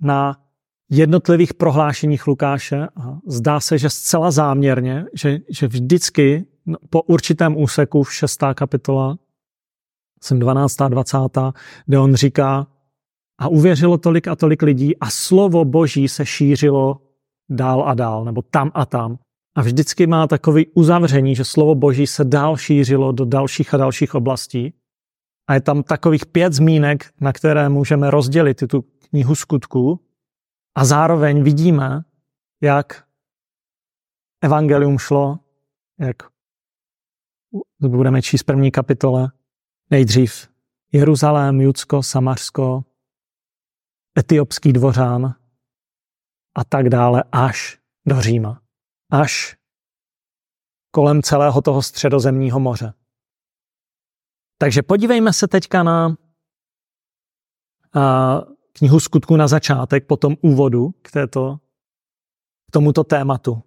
na 0.00 0.44
jednotlivých 0.90 1.54
prohlášeních 1.54 2.26
Lukáše. 2.26 2.88
A 2.96 3.18
zdá 3.26 3.60
se, 3.60 3.78
že 3.78 3.90
zcela 3.90 4.30
záměrně, 4.30 5.04
že, 5.14 5.38
že 5.48 5.68
vždycky 5.68 6.46
po 6.90 7.02
určitém 7.02 7.56
úseku 7.56 8.02
v 8.02 8.14
6. 8.14 8.40
kapitola, 8.54 9.18
jsem 10.22 10.38
12. 10.38 10.80
a 10.80 10.88
20., 10.88 11.16
kde 11.86 11.98
on 11.98 12.14
říká, 12.14 12.66
a 13.38 13.48
uvěřilo 13.48 13.98
tolik 13.98 14.28
a 14.28 14.36
tolik 14.36 14.62
lidí 14.62 14.96
a 14.96 15.10
slovo 15.10 15.64
boží 15.64 16.08
se 16.08 16.26
šířilo 16.26 17.00
dál 17.48 17.82
a 17.88 17.94
dál, 17.94 18.24
nebo 18.24 18.42
tam 18.42 18.70
a 18.74 18.86
tam. 18.86 19.18
A 19.58 19.62
vždycky 19.62 20.06
má 20.06 20.26
takový 20.26 20.66
uzavření, 20.66 21.34
že 21.34 21.44
slovo 21.44 21.74
boží 21.74 22.06
se 22.06 22.24
dál 22.24 22.56
šířilo 22.56 23.12
do 23.12 23.24
dalších 23.24 23.74
a 23.74 23.76
dalších 23.76 24.14
oblastí. 24.14 24.74
A 25.48 25.54
je 25.54 25.60
tam 25.60 25.82
takových 25.82 26.26
pět 26.26 26.52
zmínek, 26.52 27.12
na 27.20 27.32
které 27.32 27.68
můžeme 27.68 28.10
rozdělit 28.10 28.62
tu 28.68 28.82
knihu 28.82 29.34
skutků. 29.34 30.00
A 30.74 30.84
zároveň 30.84 31.42
vidíme, 31.42 32.04
jak 32.60 33.04
evangelium 34.40 34.98
šlo, 34.98 35.38
jak 36.00 36.16
budeme 37.78 38.22
číst 38.22 38.42
první 38.42 38.70
kapitole, 38.70 39.32
nejdřív 39.90 40.48
Jeruzalém, 40.92 41.60
Judsko, 41.60 42.02
Samařsko, 42.02 42.84
etiopský 44.18 44.72
dvořán 44.72 45.34
a 46.54 46.64
tak 46.64 46.88
dále 46.88 47.24
až 47.32 47.78
do 48.06 48.20
Říma. 48.20 48.67
Až 49.10 49.56
kolem 50.90 51.22
celého 51.22 51.62
toho 51.62 51.82
středozemního 51.82 52.60
moře. 52.60 52.94
Takže 54.58 54.82
podívejme 54.82 55.32
se 55.32 55.48
teďka 55.48 55.82
na 55.82 56.16
a, 57.94 58.42
knihu 58.72 59.00
skutku 59.00 59.36
na 59.36 59.48
začátek, 59.48 60.06
po 60.06 60.16
tom 60.16 60.36
úvodu 60.42 60.90
k, 61.02 61.10
této, 61.10 61.58
k 62.68 62.70
tomuto 62.72 63.04
tématu. 63.04 63.62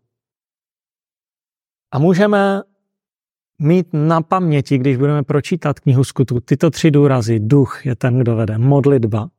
A 1.92 2.00
můžeme 2.00 2.62
mít 3.60 3.88
na 3.94 4.22
paměti, 4.22 4.78
když 4.78 4.98
budeme 4.98 5.24
pročítat 5.24 5.80
knihu 5.80 6.04
skutku, 6.04 6.40
tyto 6.40 6.70
tři 6.70 6.92
důrazy. 6.92 7.40
Duch 7.40 7.86
je 7.86 7.96
ten, 7.96 8.20
kdo 8.20 8.36
vede. 8.36 8.58
Modlitba. 8.58 9.30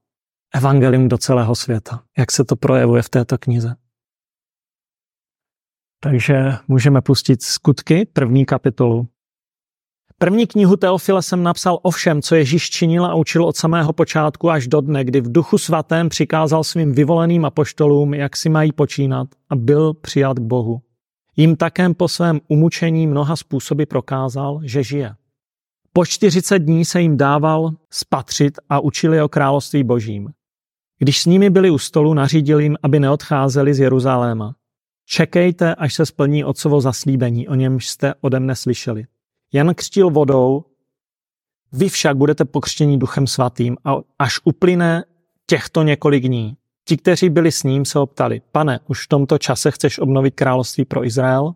Evangelium 0.54 1.08
do 1.08 1.18
celého 1.18 1.54
světa. 1.54 2.04
Jak 2.18 2.32
se 2.32 2.44
to 2.44 2.56
projevuje 2.56 3.02
v 3.02 3.08
této 3.08 3.38
knize. 3.38 3.74
Takže 6.04 6.52
můžeme 6.68 7.00
pustit 7.00 7.42
skutky, 7.42 8.06
první 8.12 8.46
kapitolu. 8.46 9.08
První 10.18 10.46
knihu 10.46 10.76
Teofile 10.76 11.22
jsem 11.22 11.42
napsal 11.42 11.78
o 11.82 11.90
všem, 11.90 12.22
co 12.22 12.34
Ježíš 12.34 12.70
činil 12.70 13.06
a 13.06 13.14
učil 13.14 13.44
od 13.44 13.56
samého 13.56 13.92
počátku 13.92 14.50
až 14.50 14.68
do 14.68 14.80
dne, 14.80 15.04
kdy 15.04 15.20
v 15.20 15.32
duchu 15.32 15.58
svatém 15.58 16.08
přikázal 16.08 16.64
svým 16.64 16.92
vyvoleným 16.92 17.44
apoštolům, 17.44 18.14
jak 18.14 18.36
si 18.36 18.48
mají 18.48 18.72
počínat 18.72 19.28
a 19.50 19.56
byl 19.56 19.94
přijat 19.94 20.38
k 20.38 20.42
Bohu. 20.42 20.80
Jím 21.36 21.56
také 21.56 21.94
po 21.94 22.08
svém 22.08 22.40
umučení 22.48 23.06
mnoha 23.06 23.36
způsoby 23.36 23.82
prokázal, 23.82 24.60
že 24.64 24.82
žije. 24.82 25.14
Po 25.92 26.06
40 26.06 26.58
dní 26.58 26.84
se 26.84 27.00
jim 27.00 27.16
dával 27.16 27.70
spatřit 27.90 28.58
a 28.68 28.80
učili 28.80 29.22
o 29.22 29.28
království 29.28 29.84
božím. 29.84 30.28
Když 30.98 31.22
s 31.22 31.26
nimi 31.26 31.50
byli 31.50 31.70
u 31.70 31.78
stolu, 31.78 32.14
nařídil 32.14 32.60
jim, 32.60 32.76
aby 32.82 33.00
neodcházeli 33.00 33.74
z 33.74 33.80
Jeruzaléma. 33.80 34.54
Čekejte, 35.06 35.74
až 35.74 35.94
se 35.94 36.06
splní 36.06 36.44
otcovo 36.44 36.80
zaslíbení, 36.80 37.48
o 37.48 37.54
němž 37.54 37.88
jste 37.88 38.14
ode 38.20 38.40
mne 38.40 38.56
slyšeli. 38.56 39.06
Jan 39.52 39.74
křtil 39.74 40.10
vodou, 40.10 40.64
vy 41.72 41.88
však 41.88 42.16
budete 42.16 42.44
pokřtěni 42.44 42.98
duchem 42.98 43.26
svatým 43.26 43.76
a 43.84 43.94
až 44.18 44.40
uplyne 44.44 45.04
těchto 45.46 45.82
několik 45.82 46.24
dní. 46.24 46.56
Ti, 46.88 46.96
kteří 46.96 47.30
byli 47.30 47.52
s 47.52 47.62
ním, 47.62 47.84
se 47.84 47.98
optali, 47.98 48.42
pane, 48.52 48.80
už 48.88 49.04
v 49.04 49.08
tomto 49.08 49.38
čase 49.38 49.70
chceš 49.70 49.98
obnovit 49.98 50.34
království 50.34 50.84
pro 50.84 51.04
Izrael? 51.04 51.54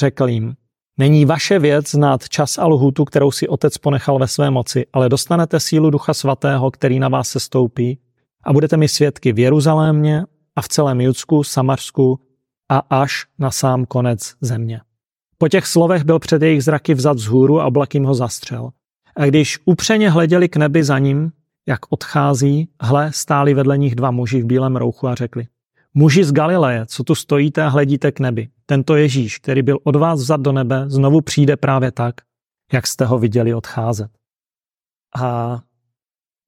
Řekl 0.00 0.28
jim, 0.28 0.54
není 0.98 1.24
vaše 1.24 1.58
věc 1.58 1.90
znát 1.90 2.28
čas 2.28 2.58
a 2.58 2.66
lhůtu, 2.66 3.04
kterou 3.04 3.30
si 3.30 3.48
otec 3.48 3.78
ponechal 3.78 4.18
ve 4.18 4.28
své 4.28 4.50
moci, 4.50 4.86
ale 4.92 5.08
dostanete 5.08 5.60
sílu 5.60 5.90
ducha 5.90 6.14
svatého, 6.14 6.70
který 6.70 6.98
na 6.98 7.08
vás 7.08 7.28
se 7.28 7.40
stoupí 7.40 7.98
a 8.44 8.52
budete 8.52 8.76
mi 8.76 8.88
svědky 8.88 9.32
v 9.32 9.38
Jeruzalémě 9.38 10.24
a 10.56 10.62
v 10.62 10.68
celém 10.68 11.00
Judsku, 11.00 11.44
Samarsku 11.44 12.20
a 12.68 12.78
až 12.78 13.26
na 13.38 13.50
sám 13.50 13.84
konec 13.84 14.34
země. 14.40 14.80
Po 15.38 15.48
těch 15.48 15.66
slovech 15.66 16.04
byl 16.04 16.18
před 16.18 16.42
jejich 16.42 16.64
zraky 16.64 16.94
vzat 16.94 17.16
vzhůru 17.16 17.60
a 17.60 17.66
oblak 17.66 17.94
jim 17.94 18.04
ho 18.04 18.14
zastřel. 18.14 18.70
A 19.16 19.26
když 19.26 19.58
upřeně 19.64 20.10
hleděli 20.10 20.48
k 20.48 20.56
nebi 20.56 20.84
za 20.84 20.98
ním, 20.98 21.32
jak 21.68 21.80
odchází, 21.88 22.68
hle, 22.80 23.12
stáli 23.12 23.54
vedle 23.54 23.78
nich 23.78 23.94
dva 23.94 24.10
muži 24.10 24.42
v 24.42 24.46
bílém 24.46 24.76
rouchu 24.76 25.08
a 25.08 25.14
řekli, 25.14 25.46
muži 25.94 26.24
z 26.24 26.32
Galileje, 26.32 26.86
co 26.86 27.04
tu 27.04 27.14
stojíte 27.14 27.62
a 27.62 27.68
hledíte 27.68 28.12
k 28.12 28.20
nebi, 28.20 28.48
tento 28.66 28.96
Ježíš, 28.96 29.38
který 29.38 29.62
byl 29.62 29.78
od 29.84 29.96
vás 29.96 30.20
vzat 30.20 30.40
do 30.40 30.52
nebe, 30.52 30.84
znovu 30.88 31.20
přijde 31.20 31.56
právě 31.56 31.92
tak, 31.92 32.14
jak 32.72 32.86
jste 32.86 33.04
ho 33.04 33.18
viděli 33.18 33.54
odcházet. 33.54 34.10
A 35.16 35.60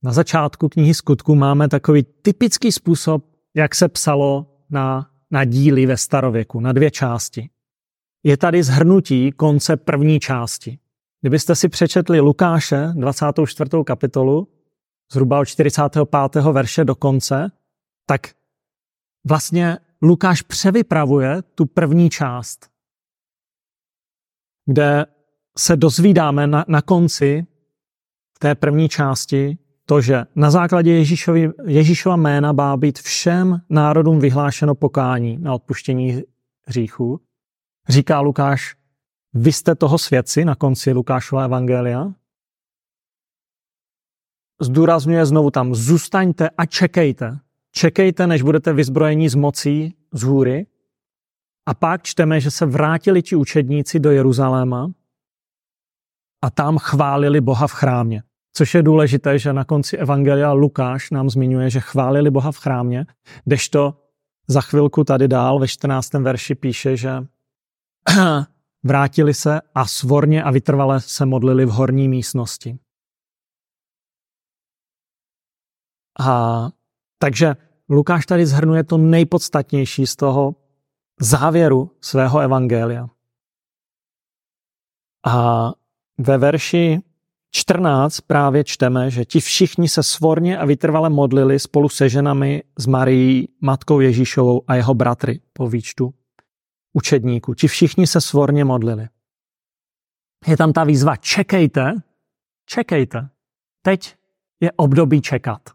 na 0.03 0.13
začátku 0.13 0.69
knihy 0.69 0.95
skutku 0.95 1.35
máme 1.35 1.69
takový 1.69 2.03
typický 2.23 2.73
způsob, 2.73 3.25
jak 3.57 3.75
se 3.75 3.89
psalo 3.89 4.47
na, 4.71 5.11
na 5.31 5.45
díly 5.45 5.87
ve 5.87 5.97
starověku, 5.97 6.61
na 6.61 6.73
dvě 6.73 6.91
části. 6.91 7.51
Je 8.23 8.37
tady 8.37 8.63
zhrnutí 8.63 9.33
konce 9.33 9.77
první 9.77 10.21
části. 10.21 10.79
Kdybyste 11.21 11.55
si 11.55 11.69
přečetli 11.69 12.21
Lukáše, 12.21 12.89
24. 12.95 13.71
kapitolu, 13.87 14.49
zhruba 15.13 15.41
od 15.41 15.45
45. 15.45 16.43
verše 16.53 16.85
do 16.85 16.95
konce, 16.95 17.53
tak 18.07 18.21
vlastně 19.29 19.79
Lukáš 20.03 20.43
převypravuje 20.43 21.43
tu 21.43 21.67
první 21.67 22.11
část, 22.11 22.71
kde 24.67 25.07
se 25.59 25.77
dozvídáme 25.77 26.47
na, 26.47 26.65
na 26.69 26.83
konci 26.83 27.47
té 28.39 28.55
první 28.55 28.89
části 28.89 29.59
to, 29.89 30.01
že 30.01 30.25
na 30.35 30.51
základě 30.51 30.93
Ježíšovi, 30.93 31.51
Ježíšova 31.67 32.17
jména 32.17 32.53
má 32.53 32.77
být 32.77 32.99
všem 32.99 33.61
národům 33.71 34.21
vyhlášeno 34.21 34.75
pokání 34.75 35.39
na 35.39 35.55
odpuštění 35.55 36.23
hříchů. 36.67 37.21
Říká 37.89 38.21
Lukáš, 38.21 38.77
vy 39.35 39.53
jste 39.53 39.75
toho 39.75 39.99
svědci 39.99 40.45
na 40.45 40.55
konci 40.55 40.93
Lukášova 40.93 41.45
evangelia. 41.45 42.13
Zdůrazňuje 44.61 45.27
znovu 45.27 45.51
tam, 45.51 45.75
zůstaňte 45.75 46.51
a 46.51 46.67
čekejte. 46.67 47.39
Čekejte, 47.73 48.27
než 48.27 48.43
budete 48.43 48.73
vyzbrojení 48.73 49.29
z 49.29 49.35
mocí 49.35 49.95
z 50.13 50.23
hůry. 50.23 50.67
A 51.67 51.75
pak 51.75 52.03
čteme, 52.03 52.41
že 52.41 52.51
se 52.51 52.67
vrátili 52.67 53.23
ti 53.23 53.37
učedníci 53.37 54.01
do 54.01 54.11
Jeruzaléma 54.11 54.91
a 56.43 56.51
tam 56.51 56.79
chválili 56.79 57.41
Boha 57.41 57.67
v 57.67 57.73
chrámě. 57.73 58.28
Což 58.59 58.75
je 58.75 58.83
důležité, 58.83 59.39
že 59.39 59.53
na 59.53 59.65
konci 59.65 59.97
Evangelia 59.97 60.53
Lukáš 60.53 61.11
nám 61.11 61.31
zmiňuje, 61.31 61.71
že 61.71 61.81
chválili 61.81 62.31
Boha 62.31 62.53
v 62.53 62.59
chrámě, 62.59 63.07
kdežto 63.45 64.03
za 64.49 64.61
chvilku 64.61 65.05
tady 65.05 65.29
dál 65.29 65.59
ve 65.59 65.69
14. 65.69 66.13
verši 66.13 66.55
píše, 66.55 66.97
že 66.97 67.11
vrátili 68.83 69.35
se 69.35 69.61
a 69.75 69.87
svorně 69.87 70.43
a 70.43 70.51
vytrvale 70.51 71.01
se 71.01 71.27
modlili 71.27 71.67
v 71.67 71.69
horní 71.69 72.09
místnosti. 72.09 72.79
A 76.21 76.69
takže 77.19 77.57
Lukáš 77.89 78.27
tady 78.27 78.47
zhrnuje 78.47 78.85
to 78.85 78.99
nejpodstatnější 78.99 80.07
z 80.07 80.17
toho 80.17 80.55
závěru 81.21 81.97
svého 82.01 82.39
evangelia. 82.39 83.09
A 85.27 85.69
ve 86.19 86.39
verši 86.39 87.08
14 87.51 88.21
právě 88.21 88.65
čteme, 88.65 89.11
že 89.11 89.25
ti 89.25 89.41
všichni 89.41 89.89
se 89.89 90.03
svorně 90.03 90.59
a 90.59 90.65
vytrvale 90.65 91.11
modlili 91.11 91.59
spolu 91.59 91.89
se 91.89 92.09
ženami 92.09 92.63
s 92.79 92.87
Marií, 92.87 93.49
matkou 93.61 94.01
Ježíšovou 94.01 94.63
a 94.67 94.75
jeho 94.75 94.95
bratry 94.95 95.41
po 95.53 95.69
výčtu 95.69 96.15
učedníků. 96.93 97.55
Ti 97.55 97.69
všichni 97.69 98.07
se 98.07 98.21
svorně 98.21 98.65
modlili. 98.65 99.09
Je 100.47 100.57
tam 100.57 100.73
ta 100.73 100.85
výzva, 100.85 101.17
čekejte, 101.17 101.95
čekejte. 102.67 103.29
Teď 103.83 104.17
je 104.61 104.73
období 104.73 105.21
čekat. 105.21 105.71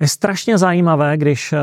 Je 0.00 0.08
strašně 0.08 0.58
zajímavé, 0.58 1.16
když 1.16 1.52
uh, 1.52 1.58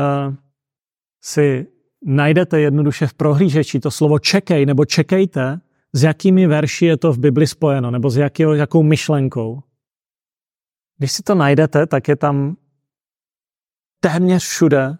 si 1.24 1.66
najdete 2.04 2.60
jednoduše 2.60 3.06
v 3.06 3.14
prohlížeči 3.14 3.80
to 3.80 3.90
slovo 3.90 4.18
čekej 4.18 4.66
nebo 4.66 4.84
čekejte, 4.84 5.60
s 5.96 6.02
jakými 6.02 6.46
verši 6.46 6.86
je 6.86 6.96
to 6.96 7.12
v 7.12 7.18
Bibli 7.18 7.46
spojeno, 7.46 7.90
nebo 7.90 8.10
s 8.10 8.16
jaký, 8.16 8.42
jakou 8.42 8.82
myšlenkou. 8.82 9.62
Když 10.98 11.12
si 11.12 11.22
to 11.22 11.34
najdete, 11.34 11.86
tak 11.86 12.08
je 12.08 12.16
tam 12.16 12.56
téměř 14.00 14.42
všude 14.42 14.98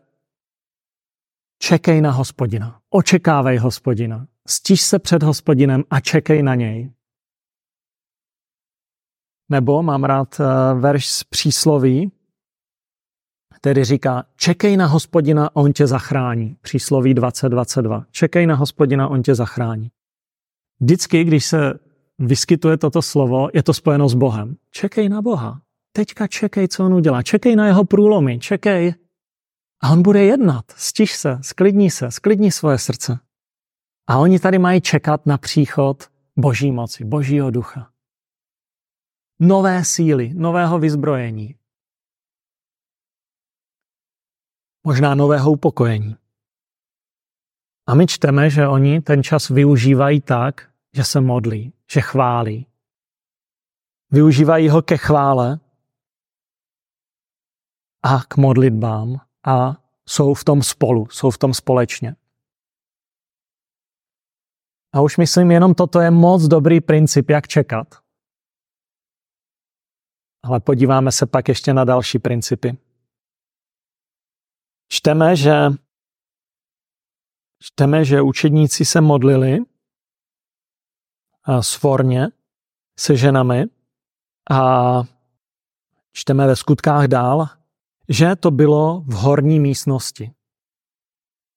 čekej 1.59 2.01
na 2.01 2.11
hospodina, 2.11 2.81
očekávej 2.91 3.59
hospodina, 3.59 4.27
stiž 4.49 4.83
se 4.83 4.99
před 4.99 5.23
hospodinem 5.23 5.85
a 5.91 6.01
čekej 6.01 6.43
na 6.43 6.55
něj. 6.55 6.93
Nebo 9.49 9.83
mám 9.83 10.05
rád 10.05 10.41
eh, 10.41 10.75
verš 10.75 11.07
z 11.07 11.25
přísloví, 11.25 12.13
který 13.55 13.85
říká, 13.85 14.25
čekej 14.37 14.77
na 14.77 14.87
hospodina, 14.87 15.57
on 15.57 15.73
tě 15.73 15.87
zachrání. 15.87 16.57
Přísloví 16.61 17.15
2022. 17.15 18.05
Čekej 18.11 18.47
na 18.47 18.55
hospodina, 18.55 19.09
on 19.09 19.23
tě 19.23 19.35
zachrání. 19.35 19.91
Vždycky, 20.81 21.25
když 21.25 21.45
se 21.45 21.79
vyskytuje 22.19 22.77
toto 22.77 23.03
slovo, 23.03 23.49
je 23.55 23.63
to 23.63 23.75
spojeno 23.75 24.09
s 24.09 24.15
Bohem. 24.15 24.57
Čekej 24.71 25.09
na 25.09 25.23
Boha. 25.23 25.61
Teďka 25.93 26.27
čekej, 26.27 26.69
co 26.69 26.85
on 26.85 26.95
udělá. 26.95 27.23
Čekej 27.23 27.57
na 27.57 27.67
jeho 27.67 27.85
průlomy. 27.85 28.39
Čekej. 28.39 28.95
A 29.83 29.91
on 29.91 30.03
bude 30.03 30.25
jednat. 30.25 30.65
Stiž 30.77 31.17
se, 31.17 31.39
sklidní 31.43 31.91
se, 31.91 32.11
sklidní 32.11 32.53
svoje 32.53 32.79
srdce. 32.79 33.19
A 34.07 34.19
oni 34.19 34.39
tady 34.39 34.59
mají 34.59 34.81
čekat 34.81 35.27
na 35.27 35.39
příchod 35.39 36.11
boží 36.37 36.73
moci, 36.73 37.05
božího 37.05 37.51
ducha. 37.51 37.91
Nové 39.41 39.85
síly, 39.85 40.35
nového 40.35 40.79
vyzbrojení. 40.79 41.55
Možná 44.85 45.15
nového 45.15 45.53
upokojení. 45.53 46.17
A 47.87 47.95
my 47.95 48.07
čteme, 48.07 48.51
že 48.51 48.69
oni 48.69 49.01
ten 49.01 49.23
čas 49.23 49.49
využívají 49.49 50.21
tak, 50.21 50.71
že 50.93 51.05
se 51.05 51.21
modlí, 51.21 51.73
že 51.91 52.01
chválí. 52.01 52.67
Využívají 54.11 54.69
ho 54.69 54.83
ke 54.83 54.97
chvále 54.97 55.61
a 58.03 58.25
k 58.29 58.37
modlitbám 58.37 59.21
a 59.47 59.83
jsou 60.09 60.35
v 60.35 60.45
tom 60.45 60.63
spolu, 60.63 61.07
jsou 61.11 61.31
v 61.31 61.39
tom 61.39 61.55
společně. 61.55 62.17
A 64.93 65.01
už 65.01 65.17
myslím, 65.17 65.51
jenom 65.51 65.75
toto 65.75 66.01
je 66.01 66.11
moc 66.11 66.43
dobrý 66.43 66.81
princip, 66.81 67.31
jak 67.31 67.49
čekat. 67.49 67.95
Ale 70.43 70.61
podíváme 70.61 71.13
se 71.13 71.27
pak 71.27 71.49
ještě 71.49 71.75
na 71.75 71.85
další 71.85 72.19
principy. 72.19 72.79
Čteme, 74.89 75.37
že 75.37 75.53
čteme, 77.63 78.05
že 78.05 78.23
učedníci 78.23 78.85
se 78.85 79.01
modlili 79.01 79.59
svorně 81.61 82.29
se 82.99 83.17
ženami 83.17 83.65
a 84.51 85.03
čteme 86.13 86.47
ve 86.47 86.57
skutkách 86.57 87.07
dál, 87.07 87.49
že 88.09 88.37
to 88.37 88.51
bylo 88.51 89.01
v 89.07 89.13
horní 89.13 89.61
místnosti. 89.61 90.31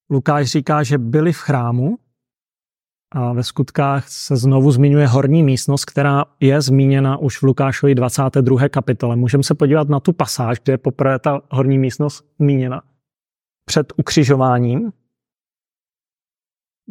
Lukáš 0.09 0.47
říká, 0.47 0.83
že 0.83 0.97
byli 0.97 1.33
v 1.33 1.38
chrámu 1.38 1.97
a 3.12 3.33
ve 3.33 3.43
skutkách 3.43 4.09
se 4.09 4.38
znovu 4.38 4.71
zmiňuje 4.71 5.07
horní 5.07 5.43
místnost, 5.43 5.85
která 5.85 6.25
je 6.39 6.62
zmíněna 6.62 7.17
už 7.17 7.38
v 7.38 7.43
Lukášovi 7.43 7.95
22. 7.95 8.69
kapitole. 8.69 9.15
Můžeme 9.15 9.43
se 9.43 9.55
podívat 9.55 9.89
na 9.89 9.99
tu 9.99 10.13
pasáž, 10.13 10.59
kde 10.59 10.73
je 10.73 10.77
poprvé 10.77 11.19
ta 11.19 11.41
horní 11.51 11.79
místnost 11.79 12.25
zmíněna. 12.39 12.81
Před 13.65 13.93
ukřižováním 13.97 14.91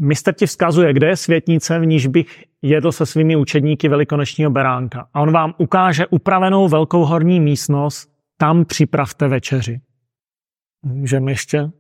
Mistr 0.01 0.35
ti 0.35 0.47
vzkazuje, 0.47 0.93
kde 0.93 1.07
je 1.07 1.17
světnice, 1.17 1.79
v 1.79 1.87
níž 1.87 2.07
bych 2.07 2.45
jedl 2.63 2.93
se 2.93 3.07
svými 3.07 3.37
učedníky 3.37 3.89
velikonočního 3.89 4.51
beránka. 4.51 5.09
A 5.15 5.21
on 5.21 5.33
vám 5.33 5.55
ukáže 5.59 6.07
upravenou 6.07 6.69
velkou 6.69 7.05
horní 7.05 7.41
místnost, 7.41 8.13
tam 8.37 8.65
připravte 8.65 9.29
večeři. 9.29 9.81
Můžeme 10.83 11.33
ještě 11.33 11.71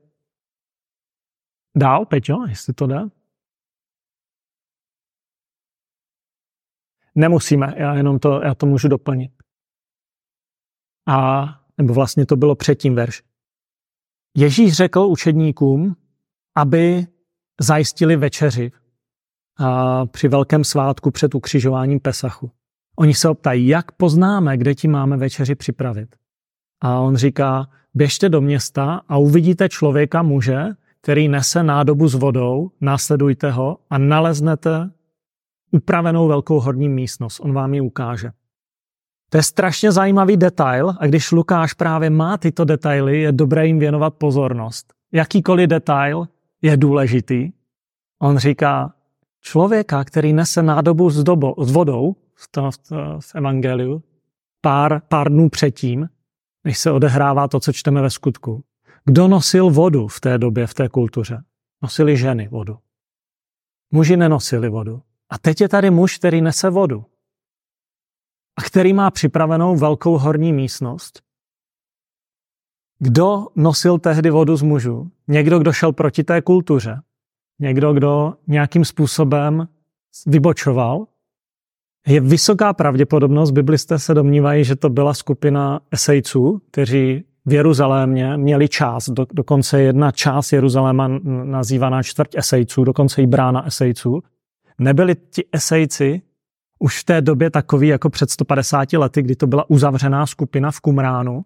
dál, 1.77 2.07
Peťo, 2.07 2.45
jestli 2.49 2.75
to 2.75 2.87
jde? 2.87 3.01
Nemusíme, 7.15 7.75
já 7.77 7.95
jenom 7.95 8.19
to, 8.19 8.43
já 8.43 8.55
to 8.55 8.67
můžu 8.67 8.89
doplnit. 8.89 9.33
A, 11.09 11.45
nebo 11.79 11.95
vlastně 11.95 12.27
to 12.27 12.37
bylo 12.37 12.57
předtím 12.57 12.95
verš. 12.95 13.23
Ježíš 14.37 14.73
řekl 14.73 15.01
učedníkům, 15.01 15.97
aby 16.57 17.07
zajistili 17.61 18.17
večeři 18.17 18.73
a 19.59 20.07
při 20.07 20.29
velkém 20.29 20.65
svátku 20.65 21.11
před 21.11 21.35
ukřižováním 21.35 22.01
Pesachu. 22.01 22.51
Oni 22.97 23.15
se 23.15 23.29
optají, 23.29 23.67
jak 23.67 23.93
poznáme, 23.93 24.57
kde 24.57 24.75
ti 24.75 24.89
máme 24.89 25.17
večeři 25.17 25.55
připravit. 25.55 26.17
A 26.81 26.99
on 26.99 27.17
říká, 27.17 27.69
běžte 27.95 28.29
do 28.29 28.41
města 28.41 29.01
a 29.09 29.19
uvidíte 29.19 29.69
člověka 29.69 30.23
muže, 30.23 30.65
který 31.01 31.29
nese 31.29 31.63
nádobu 31.63 32.09
s 32.09 32.15
vodou, 32.15 32.71
následujte 32.81 33.51
ho 33.51 33.79
a 33.91 33.99
naleznete 33.99 34.91
upravenou 35.71 36.29
velkou 36.29 36.61
horní 36.61 36.89
místnost. 36.89 37.41
On 37.41 37.53
vám 37.53 37.75
ji 37.75 37.81
ukáže. 37.81 38.31
To 39.31 39.37
je 39.37 39.43
strašně 39.43 39.93
zajímavý 39.93 40.37
detail 40.37 40.95
a 40.99 41.07
když 41.07 41.33
Lukáš 41.33 41.73
právě 41.73 42.11
má 42.11 42.37
tyto 42.37 42.65
detaily, 42.65 43.21
je 43.21 43.33
dobré 43.33 43.67
jim 43.67 43.79
věnovat 43.79 44.15
pozornost. 44.15 44.93
Jakýkoliv 45.13 45.69
detail 45.69 46.29
je 46.63 46.77
důležitý. 46.77 47.53
On 48.19 48.39
říká, 48.39 48.95
člověka, 49.41 50.05
který 50.05 50.33
nese 50.33 50.63
nádobu 50.63 51.11
s, 51.11 51.25
dobo, 51.25 51.55
s 51.59 51.73
vodou 51.73 52.17
v, 52.35 52.49
to, 52.51 52.71
v, 52.71 52.79
to, 52.79 52.97
v 53.21 53.35
evangeliu, 53.35 54.03
pár, 54.61 55.03
pár 55.09 55.33
dnů 55.33 55.49
předtím, 55.49 56.09
než 56.65 56.79
se 56.79 56.91
odehrává 56.91 57.49
to, 57.49 57.61
co 57.61 57.73
čteme 57.73 58.03
ve 58.03 58.11
skutku. 58.11 58.65
Kdo 59.05 59.29
nosil 59.29 59.71
vodu 59.71 60.09
v 60.09 60.21
té 60.21 60.39
době, 60.39 60.67
v 60.67 60.75
té 60.75 60.89
kultuře? 60.89 61.45
Nosili 61.83 62.17
ženy 62.17 62.49
vodu. 62.49 62.79
Muži 63.91 64.17
nenosili 64.17 64.69
vodu. 64.69 65.03
A 65.31 65.39
teď 65.39 65.61
je 65.61 65.69
tady 65.69 65.91
muž, 65.91 66.19
který 66.19 66.43
nese 66.43 66.71
vodu. 66.71 67.05
a 68.59 68.63
který 68.63 68.93
má 68.93 69.11
připravenou 69.11 69.77
velkou 69.77 70.19
horní 70.19 70.53
místnost. 70.53 71.23
Kdo 72.99 73.47
nosil 73.57 73.99
tehdy 73.99 74.31
vodu 74.31 74.57
z 74.57 74.63
mužů? 74.63 75.11
Někdo, 75.29 75.59
kdo 75.59 75.73
šel 75.73 75.93
proti 75.93 76.25
té 76.25 76.43
kultuře. 76.43 77.01
Někdo, 77.59 77.93
kdo 77.93 78.35
nějakým 78.47 78.85
způsobem 78.85 79.69
vybočoval. 80.27 81.07
Je 82.07 82.21
vysoká 82.21 82.73
pravděpodobnost, 82.73 83.51
biblisté 83.51 83.99
se 83.99 84.15
domnívají, 84.15 84.65
že 84.65 84.77
to 84.77 84.89
byla 84.89 85.15
skupina 85.15 85.81
esejců, 85.91 86.63
kteří 86.71 87.25
v 87.47 87.53
Jeruzalémě 87.53 88.37
měli 88.37 88.69
část, 88.69 89.11
do, 89.11 89.27
dokonce 89.33 89.81
jedna 89.81 90.11
část 90.11 90.53
Jeruzaléma 90.53 91.09
nazývaná 91.45 92.03
čtvrť 92.03 92.37
esejců, 92.37 92.85
dokonce 92.85 93.23
i 93.23 93.27
brána 93.27 93.67
esejců. 93.67 94.23
Nebyli 94.79 95.15
ti 95.31 95.45
esejci 95.53 96.23
už 96.79 97.01
v 97.01 97.05
té 97.05 97.21
době 97.21 97.51
takový 97.51 97.89
jako 97.89 98.11
před 98.11 98.31
150 98.31 98.93
lety, 98.93 99.23
kdy 99.23 99.37
to 99.37 99.47
byla 99.47 99.71
uzavřená 99.71 100.27
skupina 100.27 100.71
v 100.71 100.81
Kumránu, 100.81 101.45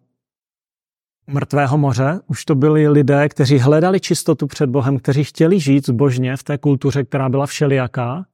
mrtvého 1.26 1.78
moře. 1.78 2.20
Už 2.26 2.44
to 2.44 2.54
byli 2.54 2.88
lidé, 2.88 3.28
kteří 3.28 3.58
hledali 3.58 4.00
čistotu 4.00 4.46
před 4.46 4.70
Bohem, 4.70 4.98
kteří 4.98 5.24
chtěli 5.24 5.60
žít 5.60 5.86
zbožně 5.86 6.36
v 6.36 6.42
té 6.42 6.58
kultuře, 6.58 7.04
která 7.04 7.28
byla 7.28 7.46
všelijaká, 7.46 8.24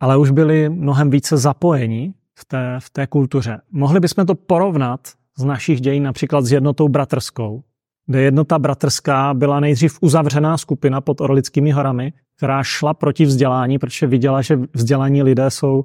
ale 0.00 0.16
už 0.16 0.30
byli 0.30 0.68
mnohem 0.68 1.10
více 1.10 1.36
zapojeni 1.36 2.14
v 2.38 2.44
té, 2.44 2.76
v 2.80 2.90
té 2.90 3.06
kultuře. 3.06 3.60
Mohli 3.70 4.00
bychom 4.00 4.26
to 4.26 4.34
porovnat 4.34 5.00
z 5.38 5.44
našich 5.44 5.80
dějin 5.80 6.02
například 6.02 6.44
s 6.44 6.52
jednotou 6.52 6.88
bratrskou, 6.88 7.62
kde 8.06 8.22
jednota 8.22 8.58
bratrská 8.58 9.34
byla 9.34 9.60
nejdřív 9.60 9.98
uzavřená 10.00 10.58
skupina 10.58 11.00
pod 11.00 11.20
Orlickými 11.20 11.70
horami, 11.70 12.12
která 12.36 12.62
šla 12.62 12.94
proti 12.94 13.24
vzdělání, 13.24 13.78
protože 13.78 14.06
viděla, 14.06 14.42
že 14.42 14.58
vzdělaní 14.74 15.22
lidé 15.22 15.50
jsou 15.50 15.84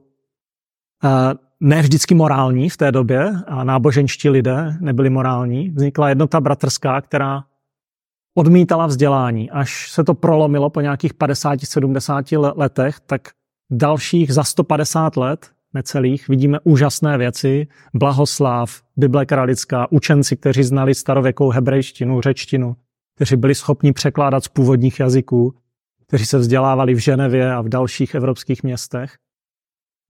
eh, 1.03 1.09
ne 1.59 1.81
vždycky 1.81 2.15
morální 2.15 2.69
v 2.69 2.77
té 2.77 2.91
době 2.91 3.31
a 3.47 3.63
náboženští 3.63 4.29
lidé 4.29 4.77
nebyli 4.79 5.09
morální. 5.09 5.69
Vznikla 5.69 6.09
jednota 6.09 6.41
bratrská, 6.41 7.01
která 7.01 7.43
odmítala 8.37 8.87
vzdělání. 8.87 9.51
Až 9.51 9.91
se 9.91 10.03
to 10.03 10.13
prolomilo 10.13 10.69
po 10.69 10.81
nějakých 10.81 11.13
50-70 11.13 12.53
letech, 12.57 12.99
tak 12.99 13.21
dalších 13.71 14.33
za 14.33 14.43
150 14.43 15.17
let 15.17 15.51
necelých 15.73 16.27
vidíme 16.27 16.59
úžasné 16.63 17.17
věci, 17.17 17.67
blahoslav, 17.93 18.81
Bible 18.97 19.25
kralická, 19.25 19.91
učenci, 19.91 20.35
kteří 20.35 20.63
znali 20.63 20.95
starověkou 20.95 21.49
hebrejštinu, 21.49 22.21
řečtinu, 22.21 22.75
kteří 23.15 23.35
byli 23.35 23.55
schopni 23.55 23.93
překládat 23.93 24.43
z 24.43 24.47
původních 24.47 24.99
jazyků, 24.99 25.55
kteří 26.07 26.25
se 26.25 26.37
vzdělávali 26.37 26.93
v 26.93 26.97
Ženevě 26.97 27.53
a 27.53 27.61
v 27.61 27.69
dalších 27.69 28.15
evropských 28.15 28.63
městech. 28.63 29.17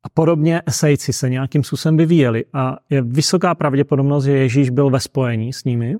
A 0.03 0.09
podobně 0.09 0.61
esejci 0.65 1.13
se 1.13 1.29
nějakým 1.29 1.63
způsobem 1.63 1.97
vyvíjeli 1.97 2.45
a 2.53 2.77
je 2.89 3.01
vysoká 3.01 3.55
pravděpodobnost, 3.55 4.23
že 4.23 4.31
Ježíš 4.31 4.69
byl 4.69 4.89
ve 4.89 4.99
spojení 4.99 5.53
s 5.53 5.63
nimi. 5.63 5.95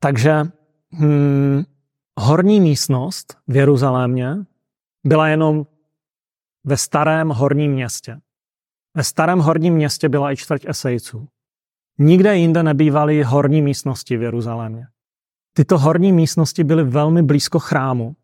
Takže 0.00 0.42
hmm, 0.90 1.64
horní 2.20 2.60
místnost 2.60 3.38
v 3.46 3.56
Jeruzalémě 3.56 4.34
byla 5.04 5.28
jenom 5.28 5.66
ve 6.64 6.76
starém 6.76 7.28
horním 7.28 7.72
městě. 7.72 8.20
Ve 8.94 9.04
starém 9.04 9.38
horním 9.38 9.74
městě 9.74 10.08
byla 10.08 10.32
i 10.32 10.36
čtvrť 10.36 10.64
esejců. 10.68 11.28
Nikde 11.98 12.36
jinde 12.36 12.62
nebývaly 12.62 13.22
horní 13.22 13.62
místnosti 13.62 14.16
v 14.16 14.22
Jeruzalémě. 14.22 14.86
Tyto 15.52 15.78
horní 15.78 16.12
místnosti 16.12 16.64
byly 16.64 16.84
velmi 16.84 17.22
blízko 17.22 17.58
chrámu. 17.58 18.16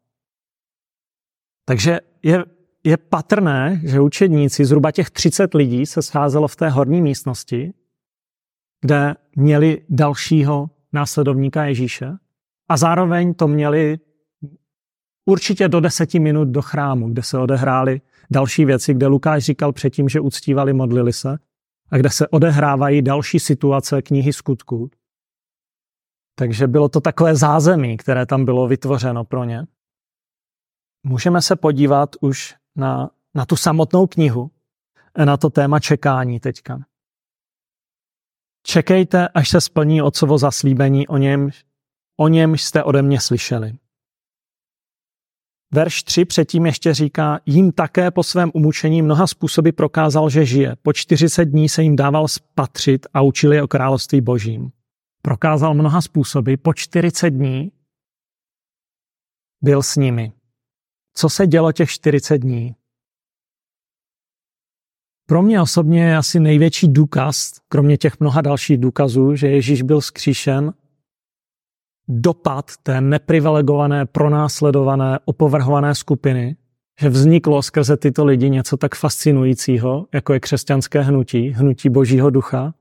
Takže 1.65 2.01
je 2.23 2.45
je 2.85 2.97
patrné, 2.97 3.81
že 3.85 4.01
učedníci, 4.01 4.65
zhruba 4.65 4.91
těch 4.91 5.11
30 5.11 5.55
lidí, 5.55 5.87
se 5.87 6.03
scházelo 6.03 6.49
v 6.49 6.57
té 6.57 6.69
horní 6.69 7.03
místnosti, 7.03 7.75
kde 8.81 9.15
měli 9.37 9.85
dalšího 9.89 10.71
následovníka 10.93 11.65
Ježíše 11.65 12.13
a 12.69 12.77
zároveň 12.77 13.35
to 13.35 13.49
měli 13.49 13.99
určitě 15.27 15.69
do 15.69 15.81
deseti 15.81 16.19
minut 16.19 16.49
do 16.49 16.63
chrámu, 16.63 17.09
kde 17.09 17.23
se 17.23 17.39
odehrály 17.39 18.01
další 18.31 18.65
věci, 18.65 18.95
kde 18.95 19.07
Lukáš 19.07 19.45
říkal 19.45 19.73
předtím, 19.73 20.09
že 20.09 20.21
uctívali, 20.21 20.73
modlili 20.73 21.13
se 21.13 21.39
a 21.91 21.97
kde 21.97 22.11
se 22.11 22.29
odehrávají 22.29 23.03
další 23.03 23.41
situace 23.41 24.03
knihy 24.03 24.33
skutků. 24.33 24.91
Takže 26.39 26.67
bylo 26.67 26.89
to 26.89 27.01
takové 27.01 27.37
zázemí, 27.37 27.97
které 27.97 28.27
tam 28.27 28.45
bylo 28.45 28.69
vytvořeno 28.69 29.25
pro 29.25 29.45
ně. 29.45 29.67
Můžeme 31.07 31.43
se 31.43 31.57
podívat 31.57 32.17
už 32.21 32.55
na, 32.77 33.11
na 33.35 33.47
tu 33.47 33.57
samotnou 33.57 34.07
knihu, 34.07 34.51
na 35.25 35.37
to 35.37 35.51
téma 35.51 35.81
čekání 35.81 36.41
teďka. 36.41 36.85
Čekejte, 38.63 39.29
až 39.29 39.49
se 39.49 39.61
splní 39.61 40.03
otcovo 40.03 40.39
zaslíbení, 40.39 41.09
o 41.09 41.17
něm, 41.17 41.51
o 42.17 42.29
něm 42.29 42.55
jste 42.55 42.83
ode 42.83 43.03
mě 43.03 43.21
slyšeli. 43.21 43.79
Verš 45.75 46.03
3 46.03 46.25
předtím 46.25 46.67
ještě 46.67 46.95
říká, 46.95 47.41
jim 47.47 47.73
také 47.73 48.11
po 48.11 48.23
svém 48.23 48.51
umučení 48.55 49.03
mnoha 49.03 49.27
způsoby 49.27 49.71
prokázal, 49.71 50.31
že 50.31 50.47
žije. 50.47 50.77
Po 50.83 50.93
40 50.93 51.45
dní 51.45 51.69
se 51.69 51.83
jim 51.83 51.97
dával 51.97 52.29
spatřit 52.29 53.07
a 53.15 53.21
učil 53.21 53.53
je 53.53 53.63
o 53.63 53.69
království 53.69 54.21
božím. 54.21 54.73
Prokázal 55.23 55.75
mnoha 55.75 56.01
způsoby, 56.01 56.55
po 56.55 56.75
40 56.75 57.31
dní 57.31 57.73
byl 59.63 59.83
s 59.83 59.97
nimi. 59.97 60.33
Co 61.15 61.29
se 61.29 61.47
dělo 61.47 61.73
těch 61.73 61.91
40 61.91 62.39
dní? 62.39 62.75
Pro 65.27 65.43
mě 65.43 65.61
osobně 65.61 66.05
je 66.05 66.17
asi 66.17 66.41
největší 66.41 66.89
důkaz, 66.89 67.53
kromě 67.69 67.97
těch 67.97 68.21
mnoha 68.21 68.41
dalších 68.41 68.79
důkazů, 68.79 69.37
že 69.37 69.49
Ježíš 69.49 69.83
byl 69.83 70.01
skříšen, 70.01 70.75
dopad 72.09 72.71
té 72.83 73.01
neprivilegované, 73.01 74.07
pronásledované, 74.07 75.19
opovrhované 75.25 75.95
skupiny, 75.95 76.57
že 77.01 77.09
vzniklo 77.09 77.63
skrze 77.63 77.97
tyto 77.97 78.25
lidi 78.25 78.51
něco 78.51 78.77
tak 78.77 78.95
fascinujícího, 78.95 80.07
jako 80.15 80.33
je 80.33 80.41
křesťanské 80.41 81.01
hnutí, 81.01 81.49
hnutí 81.49 81.89
božího 81.89 82.31
ducha. 82.31 82.75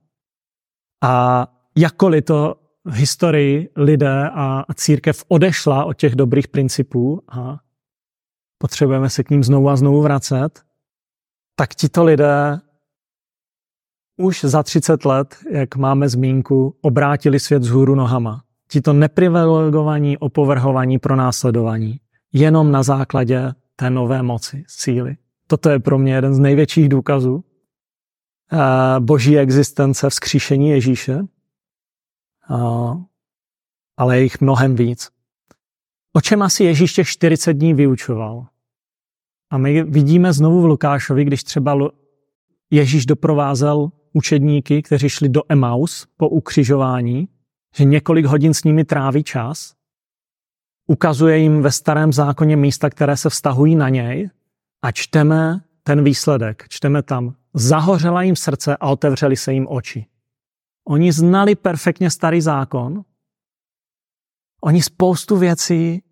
A 1.03 1.47
jakkoliv 1.77 2.25
to 2.25 2.55
v 2.85 2.93
historii 2.93 3.69
lidé 3.75 4.29
a 4.33 4.65
církev 4.75 5.23
odešla 5.27 5.85
od 5.85 5.93
těch 5.93 6.15
dobrých 6.15 6.47
principů 6.47 7.23
a 7.27 7.59
potřebujeme 8.61 9.09
se 9.09 9.23
k 9.23 9.29
ním 9.29 9.43
znovu 9.43 9.69
a 9.69 9.75
znovu 9.75 10.01
vracet, 10.01 10.61
tak 11.55 11.75
tito 11.75 12.03
lidé 12.03 12.59
už 14.17 14.41
za 14.43 14.63
30 14.63 15.05
let, 15.05 15.35
jak 15.51 15.75
máme 15.75 16.09
zmínku, 16.09 16.75
obrátili 16.81 17.39
svět 17.39 17.63
z 17.63 17.69
hůru 17.69 17.95
nohama. 17.95 18.43
Tito 18.69 18.93
neprivilegovaní, 18.93 20.17
opovrhovaní, 20.17 20.99
pronásledovaní. 20.99 21.99
Jenom 22.33 22.71
na 22.71 22.83
základě 22.83 23.53
té 23.75 23.89
nové 23.89 24.23
moci, 24.23 24.63
síly. 24.67 25.17
Toto 25.47 25.69
je 25.69 25.79
pro 25.79 25.97
mě 25.97 26.13
jeden 26.13 26.33
z 26.33 26.39
největších 26.39 26.89
důkazů 26.89 27.43
eh, 28.53 28.99
boží 28.99 29.37
existence 29.37 30.09
vzkříšení 30.09 30.69
Ježíše, 30.69 31.19
ale 33.97 34.17
je 34.17 34.23
jich 34.23 34.41
mnohem 34.41 34.75
víc. 34.75 35.09
O 36.13 36.21
čem 36.21 36.41
asi 36.41 36.63
Ježíš 36.63 36.93
těch 36.93 37.07
40 37.07 37.53
dní 37.53 37.73
vyučoval? 37.73 38.47
A 39.51 39.57
my 39.57 39.83
vidíme 39.83 40.33
znovu 40.33 40.61
v 40.61 40.65
Lukášovi, 40.65 41.25
když 41.25 41.43
třeba 41.43 41.77
Ježíš 42.71 43.05
doprovázel 43.05 43.91
učedníky, 44.13 44.81
kteří 44.81 45.09
šli 45.09 45.29
do 45.29 45.41
Emaus 45.49 46.07
po 46.17 46.29
ukřižování, 46.29 47.27
že 47.75 47.83
několik 47.83 48.25
hodin 48.25 48.53
s 48.53 48.63
nimi 48.63 48.85
tráví 48.85 49.23
čas, 49.23 49.73
ukazuje 50.87 51.37
jim 51.37 51.61
ve 51.61 51.71
starém 51.71 52.13
zákoně 52.13 52.57
místa, 52.57 52.89
které 52.89 53.17
se 53.17 53.29
vztahují 53.29 53.75
na 53.75 53.89
něj 53.89 54.29
a 54.81 54.91
čteme 54.91 55.61
ten 55.83 56.03
výsledek. 56.03 56.65
Čteme 56.69 57.03
tam, 57.03 57.35
zahořela 57.53 58.23
jim 58.23 58.35
srdce 58.35 58.77
a 58.77 58.87
otevřeli 58.87 59.37
se 59.37 59.53
jim 59.53 59.67
oči. 59.69 60.05
Oni 60.87 61.11
znali 61.11 61.55
perfektně 61.55 62.09
starý 62.09 62.41
zákon, 62.41 63.03
oni 64.61 64.83
spoustu 64.83 65.37
věcí 65.37 66.03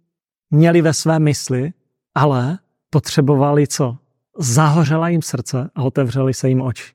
měli 0.49 0.81
ve 0.81 0.93
své 0.93 1.19
mysli, 1.19 1.73
ale 2.15 2.59
potřebovali 2.89 3.67
co? 3.67 3.97
Zahořela 4.37 5.09
jim 5.09 5.21
srdce 5.21 5.69
a 5.75 5.83
otevřeli 5.83 6.33
se 6.33 6.49
jim 6.49 6.61
oči. 6.61 6.93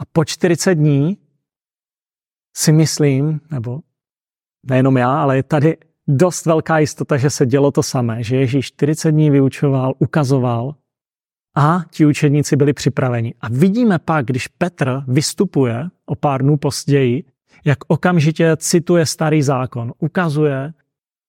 A 0.00 0.04
po 0.12 0.24
40 0.24 0.74
dní 0.74 1.18
si 2.56 2.72
myslím, 2.72 3.40
nebo 3.50 3.80
nejenom 4.66 4.96
já, 4.96 5.22
ale 5.22 5.36
je 5.36 5.42
tady 5.42 5.76
dost 6.08 6.46
velká 6.46 6.78
jistota, 6.78 7.16
že 7.16 7.30
se 7.30 7.46
dělo 7.46 7.70
to 7.70 7.82
samé, 7.82 8.22
že 8.22 8.36
Ježíš 8.36 8.66
40 8.66 9.10
dní 9.10 9.30
vyučoval, 9.30 9.94
ukazoval 9.98 10.74
a 11.56 11.80
ti 11.90 12.06
učedníci 12.06 12.56
byli 12.56 12.72
připraveni. 12.72 13.34
A 13.40 13.48
vidíme 13.48 13.98
pak, 13.98 14.26
když 14.26 14.48
Petr 14.48 15.02
vystupuje 15.08 15.88
o 16.06 16.14
pár 16.14 16.42
dnů 16.42 16.56
později, 16.56 17.24
jak 17.64 17.78
okamžitě 17.86 18.56
cituje 18.56 19.06
starý 19.06 19.42
zákon, 19.42 19.92
ukazuje 19.98 20.72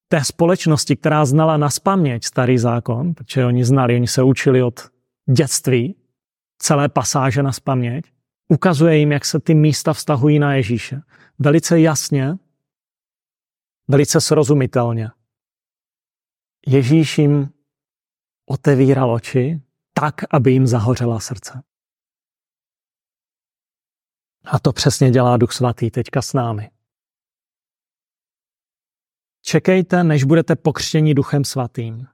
té 0.08 0.24
společnosti, 0.24 0.96
která 0.96 1.26
znala 1.26 1.58
na 1.58 1.70
spaměť 1.70 2.26
starý 2.26 2.58
zákon, 2.58 3.14
protože 3.14 3.46
oni 3.46 3.66
znali, 3.66 3.96
oni 3.96 4.08
se 4.08 4.24
učili 4.24 4.64
od 4.64 4.90
dětství 5.30 5.96
celé 6.58 6.90
pasáže 6.90 7.44
na 7.44 7.52
spaměť, 7.52 8.06
ukazuje 8.48 8.98
jim, 8.98 9.12
jak 9.12 9.26
se 9.26 9.40
ty 9.40 9.54
místa 9.54 9.94
vztahují 9.94 10.40
na 10.40 10.56
Ježíše. 10.56 11.02
Velice 11.40 11.80
jasně, 11.80 12.38
velice 13.88 14.22
srozumitelně. 14.22 15.10
Ježíš 16.68 17.18
jim 17.18 17.50
otevíral 18.46 19.12
oči 19.12 19.62
tak, 19.94 20.16
aby 20.32 20.52
jim 20.52 20.68
zahořela 20.68 21.20
srdce. 21.20 21.62
A 24.46 24.60
to 24.60 24.74
přesně 24.74 25.12
dělá 25.12 25.38
Duch 25.38 25.52
Svatý 25.52 25.92
teďka 25.92 26.22
s 26.22 26.34
námi. 26.34 26.70
Čekejte, 29.42 30.04
než 30.04 30.24
budete 30.24 30.56
pokřtěni 30.56 31.14
Duchem 31.14 31.44
Svatým. 31.44 32.08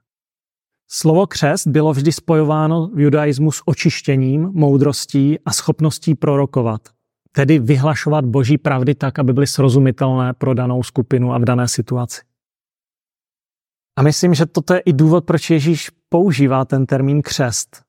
Slovo 0.90 1.26
křest 1.26 1.66
bylo 1.66 1.92
vždy 1.92 2.12
spojováno 2.12 2.88
v 2.94 3.00
judaismu 3.00 3.52
s 3.52 3.62
očištěním, 3.64 4.42
moudrostí 4.42 5.38
a 5.40 5.52
schopností 5.52 6.14
prorokovat, 6.14 6.88
tedy 7.32 7.58
vyhlašovat 7.58 8.24
boží 8.24 8.58
pravdy 8.58 8.94
tak, 8.94 9.18
aby 9.18 9.32
byly 9.32 9.46
srozumitelné 9.46 10.32
pro 10.32 10.54
danou 10.54 10.82
skupinu 10.82 11.32
a 11.32 11.38
v 11.38 11.44
dané 11.44 11.68
situaci. 11.68 12.20
A 13.96 14.02
myslím, 14.02 14.34
že 14.34 14.46
toto 14.46 14.74
je 14.74 14.80
i 14.80 14.92
důvod, 14.92 15.24
proč 15.24 15.50
Ježíš 15.50 15.90
používá 16.08 16.64
ten 16.64 16.86
termín 16.86 17.22
křest. 17.22 17.82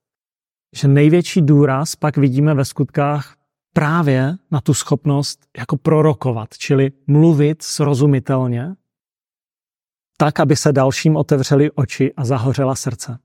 Že 0.76 0.88
největší 0.88 1.42
důraz 1.42 1.96
pak 1.96 2.18
vidíme 2.18 2.54
ve 2.54 2.66
skutkách 2.66 3.36
právě 3.74 4.38
na 4.52 4.62
tu 4.62 4.74
schopnost 4.74 5.48
jako 5.58 5.78
prorokovat, 5.78 6.58
čili 6.58 6.92
mluvit 7.08 7.62
srozumitelně 7.62 8.76
tak, 10.18 10.40
aby 10.40 10.56
se 10.56 10.72
dalším 10.72 11.16
otevřely 11.16 11.72
oči 11.72 12.14
a 12.14 12.26
zahořela 12.26 12.76
srdce. 12.76 13.20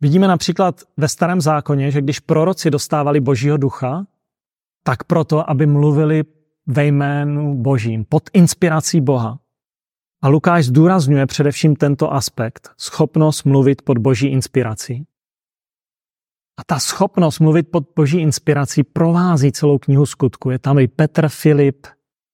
Vidíme 0.00 0.28
například 0.28 0.80
ve 0.96 1.08
starém 1.08 1.40
zákoně, 1.40 1.90
že 1.90 2.00
když 2.00 2.20
proroci 2.20 2.70
dostávali 2.70 3.20
božího 3.20 3.56
ducha, 3.56 4.06
tak 4.82 5.04
proto, 5.04 5.50
aby 5.50 5.66
mluvili 5.66 6.24
ve 6.66 6.86
jménu 6.86 7.54
božím, 7.54 8.04
pod 8.04 8.30
inspirací 8.32 9.00
Boha. 9.00 9.38
A 10.22 10.28
Lukáš 10.28 10.66
zdůrazňuje 10.66 11.26
především 11.26 11.76
tento 11.76 12.12
aspekt, 12.12 12.70
schopnost 12.76 13.44
mluvit 13.44 13.82
pod 13.82 13.98
boží 13.98 14.26
inspirací. 14.26 15.06
A 16.56 16.64
ta 16.66 16.78
schopnost 16.78 17.38
mluvit 17.38 17.70
pod 17.70 17.84
boží 17.96 18.18
inspirací 18.18 18.84
provází 18.84 19.52
celou 19.52 19.78
knihu 19.78 20.06
skutku. 20.06 20.50
Je 20.50 20.58
tam 20.58 20.78
i 20.78 20.88
Petr, 20.88 21.28
Filip, 21.28 21.86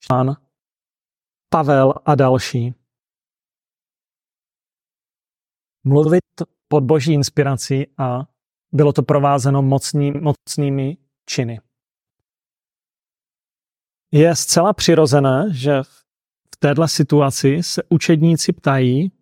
Šan, 0.04 0.36
Pavel 1.48 1.94
a 2.04 2.14
další. 2.14 2.74
Mluvit 5.84 6.22
pod 6.68 6.84
boží 6.84 7.12
inspirací 7.12 7.86
a 7.98 8.26
bylo 8.72 8.92
to 8.92 9.02
provázeno 9.02 9.62
mocný, 9.62 10.12
mocnými 10.12 10.96
činy. 11.26 11.60
Je 14.12 14.36
zcela 14.36 14.72
přirozené, 14.72 15.46
že 15.52 15.82
v 16.54 16.56
této 16.58 16.88
situaci 16.88 17.62
se 17.62 17.82
učedníci 17.88 18.52
ptají, 18.52 19.12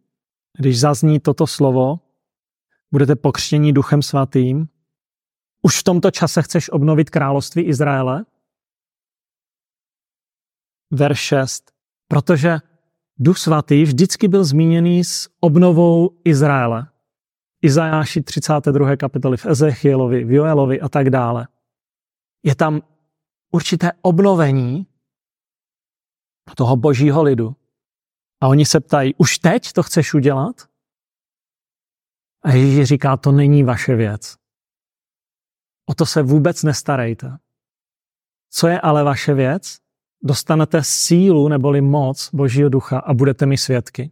když 0.59 0.81
zazní 0.81 1.21
toto 1.21 1.47
slovo, 1.47 2.01
budete 2.93 3.17
pokřtění 3.17 3.73
duchem 3.73 4.03
svatým, 4.03 4.69
už 5.67 5.81
v 5.81 5.85
tomto 5.85 6.11
čase 6.11 6.43
chceš 6.43 6.71
obnovit 6.71 7.11
království 7.11 7.63
Izraele? 7.63 8.25
Verš 10.91 11.19
6. 11.19 11.73
Protože 12.09 12.59
Duch 13.19 13.39
Svatý 13.39 13.83
vždycky 13.83 14.29
byl 14.29 14.45
zmíněný 14.45 15.05
s 15.05 15.29
obnovou 15.41 16.21
Izraele. 16.25 16.87
Izajáši 17.63 18.23
32. 18.23 18.97
kapitoly 18.97 19.37
v 19.37 19.47
Ezechielovi, 19.47 20.25
v 20.25 20.31
Joelovi 20.31 20.81
a 20.81 20.89
tak 20.89 21.11
dále. 21.11 21.49
Je 22.43 22.55
tam 22.55 22.83
určité 23.51 23.93
obnovení 24.03 24.87
toho 26.55 26.77
božího 26.77 27.23
lidu. 27.23 27.57
A 28.41 28.49
oni 28.49 28.67
se 28.67 28.81
ptají, 28.81 29.15
už 29.15 29.39
teď 29.39 29.73
to 29.73 29.83
chceš 29.83 30.15
udělat? 30.15 30.69
A 32.43 32.51
Ježíš 32.53 32.85
říká, 32.85 33.17
to 33.17 33.33
není 33.33 33.65
vaše 33.65 33.95
věc. 33.95 34.46
O 35.87 35.95
to 35.95 36.07
se 36.07 36.23
vůbec 36.23 36.63
nestarejte. 36.63 37.37
Co 38.51 38.69
je 38.69 38.81
ale 38.81 39.05
vaše 39.05 39.35
věc? 39.35 39.77
dostanete 40.23 40.81
sílu 40.83 41.49
neboli 41.49 41.81
moc 41.81 42.31
Božího 42.33 42.69
ducha 42.69 42.99
a 42.99 43.15
budete 43.15 43.47
mi 43.47 43.59
svědky. 43.59 44.11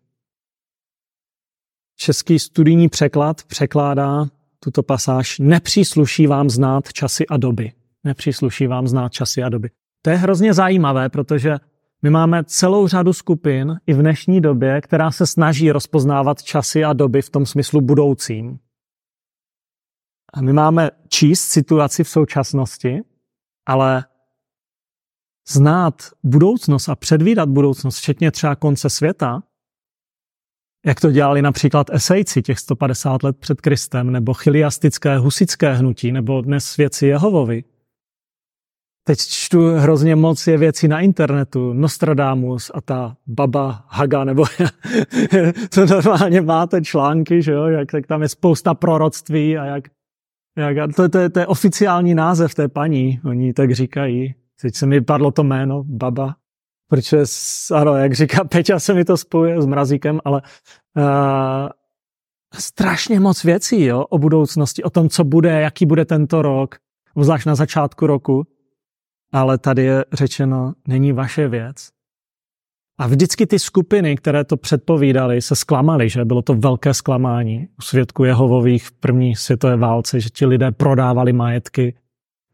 Český 1.96 2.38
studijní 2.38 2.88
překlad 2.88 3.42
překládá 3.42 4.26
tuto 4.60 4.82
pasáž 4.82 5.38
nepřísluší 5.38 6.26
vám 6.26 6.50
znát 6.50 6.92
časy 6.92 7.26
a 7.26 7.36
doby. 7.36 7.72
Nepřísluší 8.04 8.66
vám 8.66 8.88
znát 8.88 9.12
časy 9.12 9.42
a 9.42 9.48
doby. 9.48 9.70
To 10.02 10.10
je 10.10 10.16
hrozně 10.16 10.54
zajímavé, 10.54 11.08
protože 11.08 11.56
my 12.02 12.10
máme 12.10 12.44
celou 12.44 12.88
řadu 12.88 13.12
skupin 13.12 13.76
i 13.86 13.94
v 13.94 13.98
dnešní 13.98 14.40
době, 14.40 14.80
která 14.80 15.10
se 15.10 15.26
snaží 15.26 15.72
rozpoznávat 15.72 16.42
časy 16.42 16.84
a 16.84 16.92
doby 16.92 17.22
v 17.22 17.30
tom 17.30 17.46
smyslu 17.46 17.80
budoucím. 17.80 18.58
A 20.34 20.42
my 20.42 20.52
máme 20.52 20.90
číst 21.08 21.40
situaci 21.40 22.04
v 22.04 22.08
současnosti, 22.08 23.00
ale 23.66 24.04
znát 25.48 26.02
budoucnost 26.22 26.88
a 26.88 26.96
předvídat 26.96 27.48
budoucnost, 27.48 27.98
včetně 27.98 28.30
třeba 28.30 28.56
konce 28.56 28.90
světa, 28.90 29.42
jak 30.86 31.00
to 31.00 31.10
dělali 31.10 31.42
například 31.42 31.90
esejci 31.90 32.42
těch 32.42 32.58
150 32.58 33.22
let 33.22 33.36
před 33.38 33.60
Kristem, 33.60 34.12
nebo 34.12 34.34
chiliastické 34.34 35.18
husické 35.18 35.74
hnutí, 35.74 36.12
nebo 36.12 36.40
dnes 36.40 36.64
svědci 36.64 37.06
Jehovovi. 37.06 37.64
Teď 39.06 39.18
čtu 39.18 39.70
hrozně 39.70 40.16
moc 40.16 40.46
je 40.46 40.58
věcí 40.58 40.88
na 40.88 41.00
internetu, 41.00 41.72
Nostradamus 41.72 42.70
a 42.74 42.80
ta 42.80 43.16
baba 43.26 43.84
Haga, 43.88 44.24
nebo 44.24 44.44
to 45.74 45.86
normálně 45.86 46.40
máte 46.40 46.82
články, 46.82 47.42
že 47.42 47.52
jo, 47.52 47.64
jak 47.64 47.92
tak 47.92 48.06
tam 48.06 48.22
je 48.22 48.28
spousta 48.28 48.74
proroctví 48.74 49.58
a 49.58 49.64
jak, 49.64 49.84
jak 50.56 50.94
to, 50.96 51.08
to, 51.08 51.30
to 51.30 51.38
je 51.38 51.46
oficiální 51.46 52.14
název 52.14 52.54
té 52.54 52.68
paní, 52.68 53.20
oni 53.24 53.52
tak 53.52 53.72
říkají. 53.72 54.34
Teď 54.60 54.74
se 54.74 54.86
mi 54.86 55.00
padlo 55.00 55.30
to 55.30 55.44
jméno, 55.44 55.84
baba, 55.86 56.36
protože, 56.88 57.22
ano, 57.74 57.94
jak 57.94 58.12
říká 58.12 58.44
Peťa, 58.44 58.78
se 58.78 58.94
mi 58.94 59.04
to 59.04 59.16
spojuje 59.16 59.62
s 59.62 59.66
mrazíkem, 59.66 60.20
ale 60.24 60.42
uh, 60.96 61.68
strašně 62.54 63.20
moc 63.20 63.44
věcí 63.44 63.84
jo, 63.84 64.04
o 64.04 64.18
budoucnosti, 64.18 64.82
o 64.82 64.90
tom, 64.90 65.08
co 65.08 65.24
bude, 65.24 65.60
jaký 65.60 65.86
bude 65.86 66.04
tento 66.04 66.42
rok, 66.42 66.74
zvlášť 67.20 67.46
na 67.46 67.54
začátku 67.54 68.06
roku, 68.06 68.46
ale 69.32 69.58
tady 69.58 69.84
je 69.84 70.04
řečeno, 70.12 70.72
není 70.88 71.12
vaše 71.12 71.48
věc. 71.48 71.93
A 72.98 73.06
vždycky 73.06 73.46
ty 73.46 73.58
skupiny, 73.58 74.16
které 74.16 74.44
to 74.44 74.56
předpovídali, 74.56 75.42
se 75.42 75.56
zklamaly, 75.56 76.08
že 76.08 76.24
bylo 76.24 76.42
to 76.42 76.54
velké 76.54 76.94
zklamání 76.94 77.68
u 77.78 77.82
svědků 77.82 78.24
Jehovových 78.24 78.86
v 78.86 78.92
první 78.92 79.36
světové 79.36 79.76
válce, 79.76 80.20
že 80.20 80.28
ti 80.28 80.46
lidé 80.46 80.72
prodávali 80.72 81.32
majetky 81.32 81.96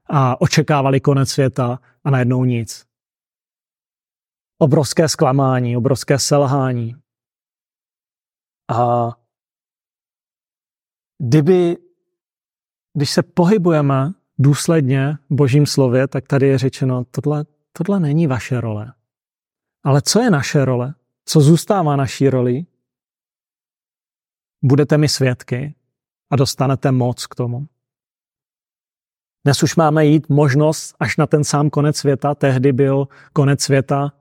a 0.07 0.41
očekávali 0.41 1.01
konec 1.01 1.29
světa 1.29 1.81
a 2.05 2.11
najednou 2.11 2.45
nic. 2.45 2.87
Obrovské 4.59 5.09
zklamání, 5.09 5.77
obrovské 5.77 6.19
selhání. 6.19 6.95
A 8.73 9.11
kdyby, 11.19 11.77
když 12.97 13.11
se 13.11 13.23
pohybujeme 13.23 14.13
důsledně 14.39 15.19
v 15.31 15.35
božím 15.35 15.67
slově, 15.67 16.09
tak 16.09 16.27
tady 16.27 16.47
je 16.47 16.59
řečeno, 16.59 17.05
tohle, 17.11 17.45
tohle 17.73 18.01
není 18.01 18.27
vaše 18.27 18.61
role. 18.61 18.93
Ale 19.85 20.03
co 20.03 20.21
je 20.21 20.31
naše 20.31 20.65
role? 20.65 20.95
Co 21.25 21.41
zůstává 21.41 21.97
naší 21.97 22.29
roli? 22.29 22.67
Budete 24.63 24.99
mi 24.99 25.09
svědky 25.09 25.75
a 26.31 26.37
dostanete 26.37 26.93
moc 26.93 27.27
k 27.27 27.35
tomu. 27.35 27.69
Dnes 29.45 29.63
už 29.63 29.77
máme 29.77 30.07
jít 30.07 30.29
možnost 30.29 30.97
až 31.01 31.17
na 31.17 31.27
ten 31.27 31.45
sám 31.45 31.71
konec 31.71 31.97
světa. 31.97 32.35
Tehdy 32.35 32.73
byl 32.73 33.09
konec 33.33 33.63
světa 33.63 34.13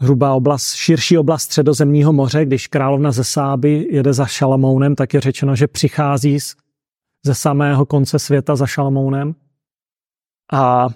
hruba 0.00 0.34
oblast, 0.34 0.74
širší 0.74 1.18
oblast 1.18 1.42
středozemního 1.42 2.12
moře, 2.12 2.44
když 2.44 2.66
královna 2.66 3.12
ze 3.12 3.24
Sáby 3.24 3.88
jede 3.90 4.12
za 4.12 4.26
Šalamounem, 4.26 4.94
tak 4.94 5.14
je 5.14 5.20
řečeno, 5.20 5.56
že 5.56 5.66
přichází 5.66 6.38
ze 7.24 7.34
samého 7.34 7.86
konce 7.86 8.18
světa 8.18 8.56
za 8.56 8.66
Šalamounem. 8.66 9.34
A, 10.52 10.88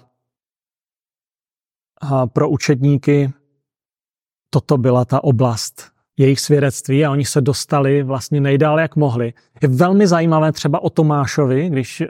a 2.01 2.27
pro 2.27 2.49
učedníky 2.49 3.33
toto 4.53 4.77
byla 4.77 5.05
ta 5.05 5.23
oblast 5.23 5.91
jejich 6.17 6.39
svědectví 6.39 7.05
a 7.05 7.11
oni 7.11 7.25
se 7.25 7.41
dostali 7.41 8.03
vlastně 8.03 8.41
nejdál, 8.41 8.79
jak 8.79 8.95
mohli. 8.95 9.33
Je 9.61 9.67
velmi 9.67 10.07
zajímavé 10.07 10.51
třeba 10.51 10.83
o 10.83 10.89
Tomášovi, 10.89 11.69
když 11.69 12.01
eh, 12.01 12.07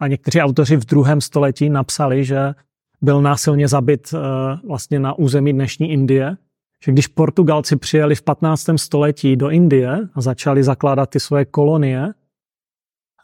a 0.00 0.06
někteří 0.06 0.40
autoři 0.40 0.76
v 0.76 0.84
druhém 0.84 1.20
století 1.20 1.70
napsali, 1.70 2.24
že 2.24 2.54
byl 3.00 3.22
násilně 3.22 3.68
zabit 3.68 4.14
eh, 4.14 4.18
vlastně 4.66 5.00
na 5.00 5.18
území 5.18 5.52
dnešní 5.52 5.90
Indie, 5.90 6.36
že 6.84 6.92
když 6.92 7.06
Portugalci 7.06 7.76
přijeli 7.76 8.14
v 8.14 8.22
15. 8.22 8.66
století 8.76 9.36
do 9.36 9.50
Indie 9.50 10.08
a 10.14 10.20
začali 10.20 10.64
zakládat 10.64 11.10
ty 11.10 11.20
svoje 11.20 11.44
kolonie, 11.44 12.08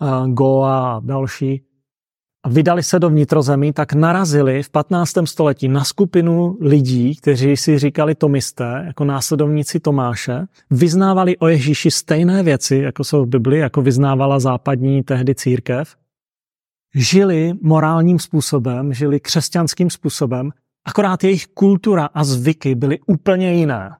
eh, 0.02 0.28
Goa 0.28 0.96
a 0.96 1.00
další, 1.00 1.62
a 2.44 2.48
vydali 2.48 2.82
se 2.82 2.98
do 2.98 3.10
vnitrozemí, 3.10 3.72
tak 3.72 3.92
narazili 3.92 4.62
v 4.62 4.70
15. 4.70 5.12
století 5.24 5.68
na 5.68 5.84
skupinu 5.84 6.58
lidí, 6.60 7.16
kteří 7.16 7.56
si 7.56 7.78
říkali 7.78 8.14
tomisté, 8.14 8.82
jako 8.86 9.04
následovníci 9.04 9.80
Tomáše, 9.80 10.46
vyznávali 10.70 11.36
o 11.36 11.48
Ježíši 11.48 11.90
stejné 11.90 12.42
věci, 12.42 12.76
jako 12.76 13.04
jsou 13.04 13.24
v 13.24 13.28
Bibli, 13.28 13.58
jako 13.58 13.82
vyznávala 13.82 14.40
západní 14.40 15.02
tehdy 15.02 15.34
církev, 15.34 15.96
žili 16.94 17.52
morálním 17.62 18.18
způsobem, 18.18 18.94
žili 18.94 19.20
křesťanským 19.20 19.90
způsobem, 19.90 20.50
akorát 20.86 21.24
jejich 21.24 21.46
kultura 21.46 22.08
a 22.14 22.24
zvyky 22.24 22.74
byly 22.74 22.98
úplně 23.06 23.54
jiné. 23.54 23.90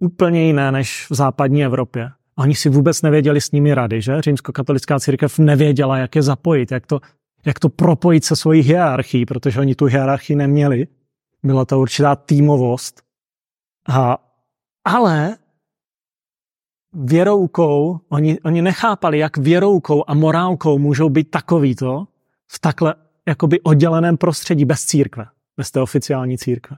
Úplně 0.00 0.46
jiné 0.46 0.72
než 0.72 1.06
v 1.10 1.14
západní 1.14 1.64
Evropě. 1.64 2.10
Oni 2.38 2.54
si 2.54 2.68
vůbec 2.68 3.02
nevěděli 3.02 3.40
s 3.40 3.52
nimi 3.52 3.74
rady, 3.74 4.02
že? 4.02 4.20
Římskokatolická 4.20 5.00
církev 5.00 5.38
nevěděla, 5.38 5.98
jak 5.98 6.16
je 6.16 6.22
zapojit, 6.22 6.72
jak 6.72 6.86
to 6.86 7.00
jak 7.48 7.58
to 7.58 7.68
propojit 7.68 8.24
se 8.24 8.36
svojí 8.36 8.62
hierarchií, 8.62 9.26
protože 9.26 9.60
oni 9.60 9.74
tu 9.74 9.84
hierarchii 9.84 10.36
neměli. 10.36 10.86
Byla 11.42 11.64
to 11.64 11.80
určitá 11.80 12.16
týmovost. 12.16 13.02
A, 13.88 14.18
ale 14.84 15.36
věroukou, 16.92 18.00
oni, 18.08 18.40
oni 18.40 18.62
nechápali, 18.62 19.18
jak 19.18 19.36
věroukou 19.36 20.04
a 20.06 20.14
morálkou 20.14 20.78
můžou 20.78 21.08
být 21.08 21.30
takovýto 21.30 22.06
v 22.46 22.58
takhle 22.58 22.94
jakoby 23.26 23.60
odděleném 23.60 24.16
prostředí 24.16 24.64
bez 24.64 24.84
církve, 24.84 25.26
bez 25.56 25.70
té 25.70 25.80
oficiální 25.80 26.38
církve. 26.38 26.76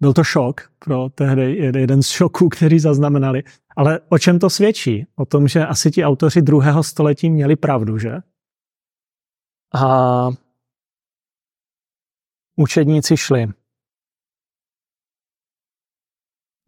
Byl 0.00 0.12
to 0.12 0.24
šok 0.24 0.70
pro 0.78 1.08
tehdy 1.08 1.56
jeden 1.56 2.02
z 2.02 2.08
šoků, 2.08 2.48
který 2.48 2.78
zaznamenali. 2.78 3.42
Ale 3.76 4.00
o 4.08 4.18
čem 4.18 4.38
to 4.38 4.50
svědčí? 4.50 5.06
O 5.16 5.24
tom, 5.24 5.48
že 5.48 5.66
asi 5.66 5.90
ti 5.90 6.04
autoři 6.04 6.42
druhého 6.42 6.82
století 6.82 7.30
měli 7.30 7.56
pravdu, 7.56 7.98
že? 7.98 8.12
A 9.74 10.28
učedníci 12.56 13.16
šli. 13.16 13.46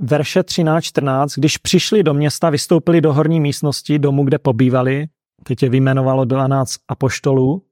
Verše 0.03 0.41
13-14, 0.41 1.27
když 1.39 1.59
přišli 1.59 2.03
do 2.03 2.15
města, 2.15 2.51
vystoupili 2.51 3.01
do 3.01 3.13
horní 3.13 3.41
místnosti 3.41 3.99
domu, 3.99 4.25
kde 4.25 4.39
pobývali, 4.39 5.07
teď 5.43 5.63
je 5.63 5.69
vyjmenovalo 5.69 6.25
12 6.25 6.77
apoštolů, 6.89 7.67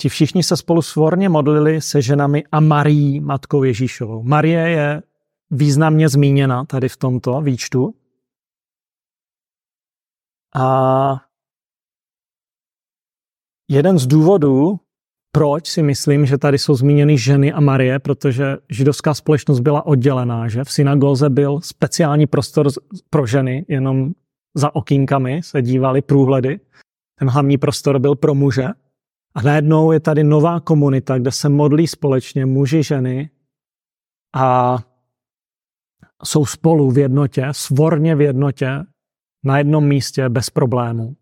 ti 0.00 0.08
všichni 0.08 0.42
se 0.42 0.56
spolu 0.56 0.82
svorně 0.82 1.28
modlili 1.28 1.80
se 1.80 2.02
ženami 2.02 2.44
a 2.52 2.60
Marií, 2.60 3.20
matkou 3.20 3.62
Ježíšovou. 3.62 4.22
Marie 4.22 4.68
je 4.70 5.02
významně 5.50 6.08
zmíněna 6.08 6.64
tady 6.64 6.88
v 6.88 6.96
tomto 6.96 7.40
výčtu. 7.40 7.94
A 10.54 11.25
jeden 13.70 13.98
z 13.98 14.06
důvodů, 14.06 14.80
proč 15.32 15.68
si 15.68 15.82
myslím, 15.82 16.26
že 16.26 16.38
tady 16.38 16.58
jsou 16.58 16.74
zmíněny 16.74 17.18
ženy 17.18 17.52
a 17.52 17.60
Marie, 17.60 17.98
protože 17.98 18.56
židovská 18.70 19.14
společnost 19.14 19.60
byla 19.60 19.86
oddělená, 19.86 20.48
že 20.48 20.64
v 20.64 20.72
synagoze 20.72 21.30
byl 21.30 21.60
speciální 21.60 22.26
prostor 22.26 22.68
pro 23.10 23.26
ženy, 23.26 23.64
jenom 23.68 24.12
za 24.54 24.74
okýnkami 24.74 25.42
se 25.42 25.62
dívali 25.62 26.02
průhledy. 26.02 26.60
Ten 27.18 27.28
hlavní 27.28 27.58
prostor 27.58 27.98
byl 27.98 28.14
pro 28.14 28.34
muže. 28.34 28.66
A 29.34 29.42
najednou 29.42 29.92
je 29.92 30.00
tady 30.00 30.24
nová 30.24 30.60
komunita, 30.60 31.18
kde 31.18 31.32
se 31.32 31.48
modlí 31.48 31.86
společně 31.86 32.46
muži, 32.46 32.82
ženy 32.82 33.30
a 34.36 34.78
jsou 36.24 36.46
spolu 36.46 36.90
v 36.90 36.98
jednotě, 36.98 37.48
svorně 37.52 38.16
v 38.16 38.20
jednotě, 38.20 38.70
na 39.44 39.58
jednom 39.58 39.88
místě 39.88 40.28
bez 40.28 40.50
problémů. 40.50 41.16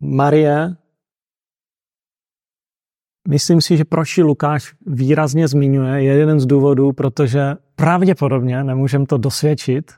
Marie, 0.00 0.76
myslím 3.28 3.60
si, 3.60 3.76
že 3.76 3.84
proč 3.84 4.16
Lukáš 4.16 4.74
výrazně 4.86 5.48
zmiňuje, 5.48 6.02
je 6.02 6.12
jeden 6.12 6.40
z 6.40 6.46
důvodů, 6.46 6.92
protože 6.92 7.54
pravděpodobně, 7.76 8.64
nemůžeme 8.64 9.06
to 9.06 9.18
dosvědčit, 9.18 9.92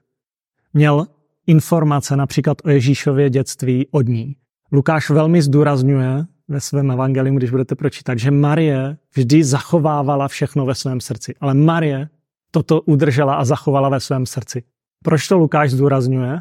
měl 0.73 1.07
informace 1.47 2.17
například 2.17 2.59
o 2.65 2.71
Ježíšově 2.71 3.31
dětství 3.31 3.87
od 3.91 4.09
ní. 4.09 4.37
Lukáš 4.73 5.11
velmi 5.11 5.43
zdůrazňuje 5.43 6.25
ve 6.49 6.61
svém 6.61 6.91
evangeliu, 6.91 7.37
když 7.37 7.51
budete 7.51 7.75
pročítat, 7.75 8.19
že 8.19 8.31
Marie 8.31 8.97
vždy 9.15 9.45
zachovávala 9.45 10.29
všechno 10.29 10.67
ve 10.67 10.75
svém 10.75 11.01
srdci. 11.01 11.35
Ale 11.41 11.55
Marie 11.55 12.09
toto 12.51 12.81
udržela 12.81 13.35
a 13.35 13.45
zachovala 13.45 13.89
ve 13.89 14.01
svém 14.01 14.27
srdci. 14.27 14.63
Proč 15.05 15.29
to 15.29 15.39
Lukáš 15.39 15.71
zdůrazňuje? 15.71 16.39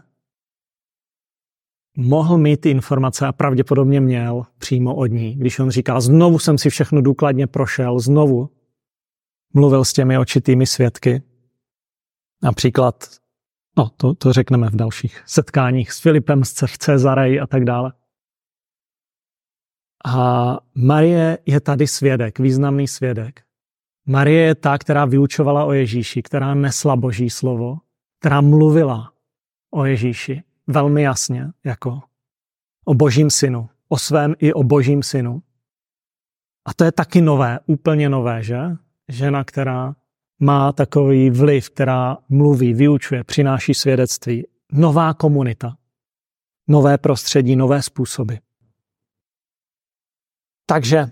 Mohl 1.98 2.38
mít 2.38 2.62
ty 2.62 2.70
informace 2.70 3.28
a 3.28 3.32
pravděpodobně 3.32 4.02
měl 4.02 4.46
přímo 4.58 4.96
od 4.96 5.06
ní. 5.06 5.36
Když 5.36 5.60
on 5.60 5.70
říká, 5.70 6.02
znovu 6.02 6.40
jsem 6.40 6.58
si 6.58 6.70
všechno 6.70 7.02
důkladně 7.02 7.48
prošel, 7.48 8.00
znovu 8.00 8.50
mluvil 9.54 9.86
s 9.86 9.94
těmi 9.94 10.18
očitými 10.18 10.66
svědky. 10.66 11.22
Například, 12.44 13.08
no 13.78 13.90
to, 13.98 14.14
to 14.14 14.34
řekneme 14.34 14.70
v 14.70 14.76
dalších 14.76 15.24
setkáních 15.26 15.92
s 15.92 16.02
Filipem, 16.02 16.44
s 16.44 16.54
Cezarej 16.78 17.42
a 17.42 17.48
tak 17.48 17.66
dále. 17.66 17.94
A 20.06 20.58
Marie 20.76 21.38
je 21.46 21.60
tady 21.60 21.88
svědek, 21.88 22.40
významný 22.40 22.88
svědek. 22.88 23.42
Marie 24.08 24.46
je 24.46 24.56
ta, 24.56 24.78
která 24.78 25.06
vyučovala 25.06 25.66
o 25.66 25.72
Ježíši, 25.72 26.22
která 26.22 26.54
nesla 26.54 26.96
Boží 26.96 27.30
slovo, 27.30 27.78
která 28.20 28.42
mluvila 28.42 29.14
o 29.72 29.86
Ježíši 29.86 30.44
velmi 30.72 31.02
jasně, 31.02 31.48
jako 31.64 32.02
o 32.86 32.94
božím 32.94 33.30
synu, 33.30 33.70
o 33.90 33.98
svém 33.98 34.36
i 34.40 34.54
o 34.54 34.64
božím 34.64 35.04
synu. 35.04 35.44
A 36.66 36.74
to 36.74 36.84
je 36.84 36.92
taky 36.92 37.22
nové, 37.22 37.60
úplně 37.66 38.10
nové, 38.10 38.44
že? 38.44 38.60
Žena, 39.08 39.44
která 39.44 39.96
má 40.40 40.72
takový 40.72 41.30
vliv, 41.30 41.70
která 41.70 42.18
mluví, 42.30 42.74
vyučuje, 42.74 43.24
přináší 43.24 43.74
svědectví. 43.74 44.48
Nová 44.72 45.14
komunita, 45.14 45.78
nové 46.68 46.98
prostředí, 46.98 47.56
nové 47.56 47.82
způsoby. 47.82 48.36
Takže 50.66 51.12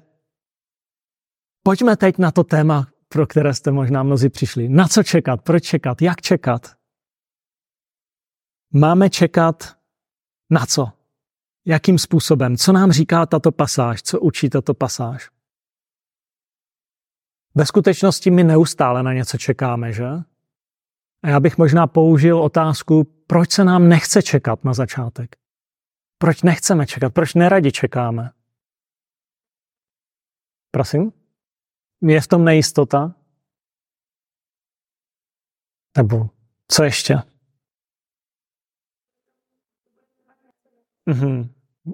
pojďme 1.64 1.98
teď 1.98 2.18
na 2.18 2.32
to 2.32 2.44
téma, 2.44 2.88
pro 3.08 3.28
které 3.28 3.54
jste 3.54 3.72
možná 3.72 4.04
mnozí 4.04 4.30
přišli. 4.30 4.70
Na 4.70 4.88
co 4.88 5.04
čekat, 5.04 5.42
proč 5.42 5.64
čekat, 5.64 6.02
jak 6.02 6.22
čekat? 6.22 6.79
Máme 8.74 9.10
čekat 9.10 9.78
na 10.50 10.66
co? 10.66 10.92
Jakým 11.66 12.00
způsobem? 12.00 12.58
Co 12.58 12.72
nám 12.72 12.92
říká 12.92 13.26
tato 13.26 13.52
pasáž? 13.52 14.04
Co 14.04 14.20
učí 14.20 14.50
tato 14.50 14.74
pasáž? 14.74 15.30
Ve 17.56 17.66
skutečnosti 17.66 18.32
my 18.32 18.44
neustále 18.44 19.04
na 19.04 19.14
něco 19.14 19.38
čekáme, 19.38 19.94
že? 19.94 20.08
A 21.24 21.30
já 21.30 21.40
bych 21.40 21.58
možná 21.58 21.88
použil 21.88 22.40
otázku, 22.40 23.04
proč 23.04 23.52
se 23.52 23.64
nám 23.64 23.90
nechce 23.90 24.22
čekat 24.22 24.64
na 24.64 24.74
začátek? 24.74 25.36
Proč 26.18 26.42
nechceme 26.42 26.86
čekat? 26.86 27.14
Proč 27.14 27.34
neradi 27.34 27.72
čekáme? 27.72 28.32
Prosím? 30.72 31.12
Je 32.02 32.22
v 32.22 32.28
tom 32.28 32.46
nejistota? 32.46 33.16
Nebo 35.98 36.30
co 36.68 36.84
ještě? 36.84 37.16
Mm-hmm. 41.10 41.50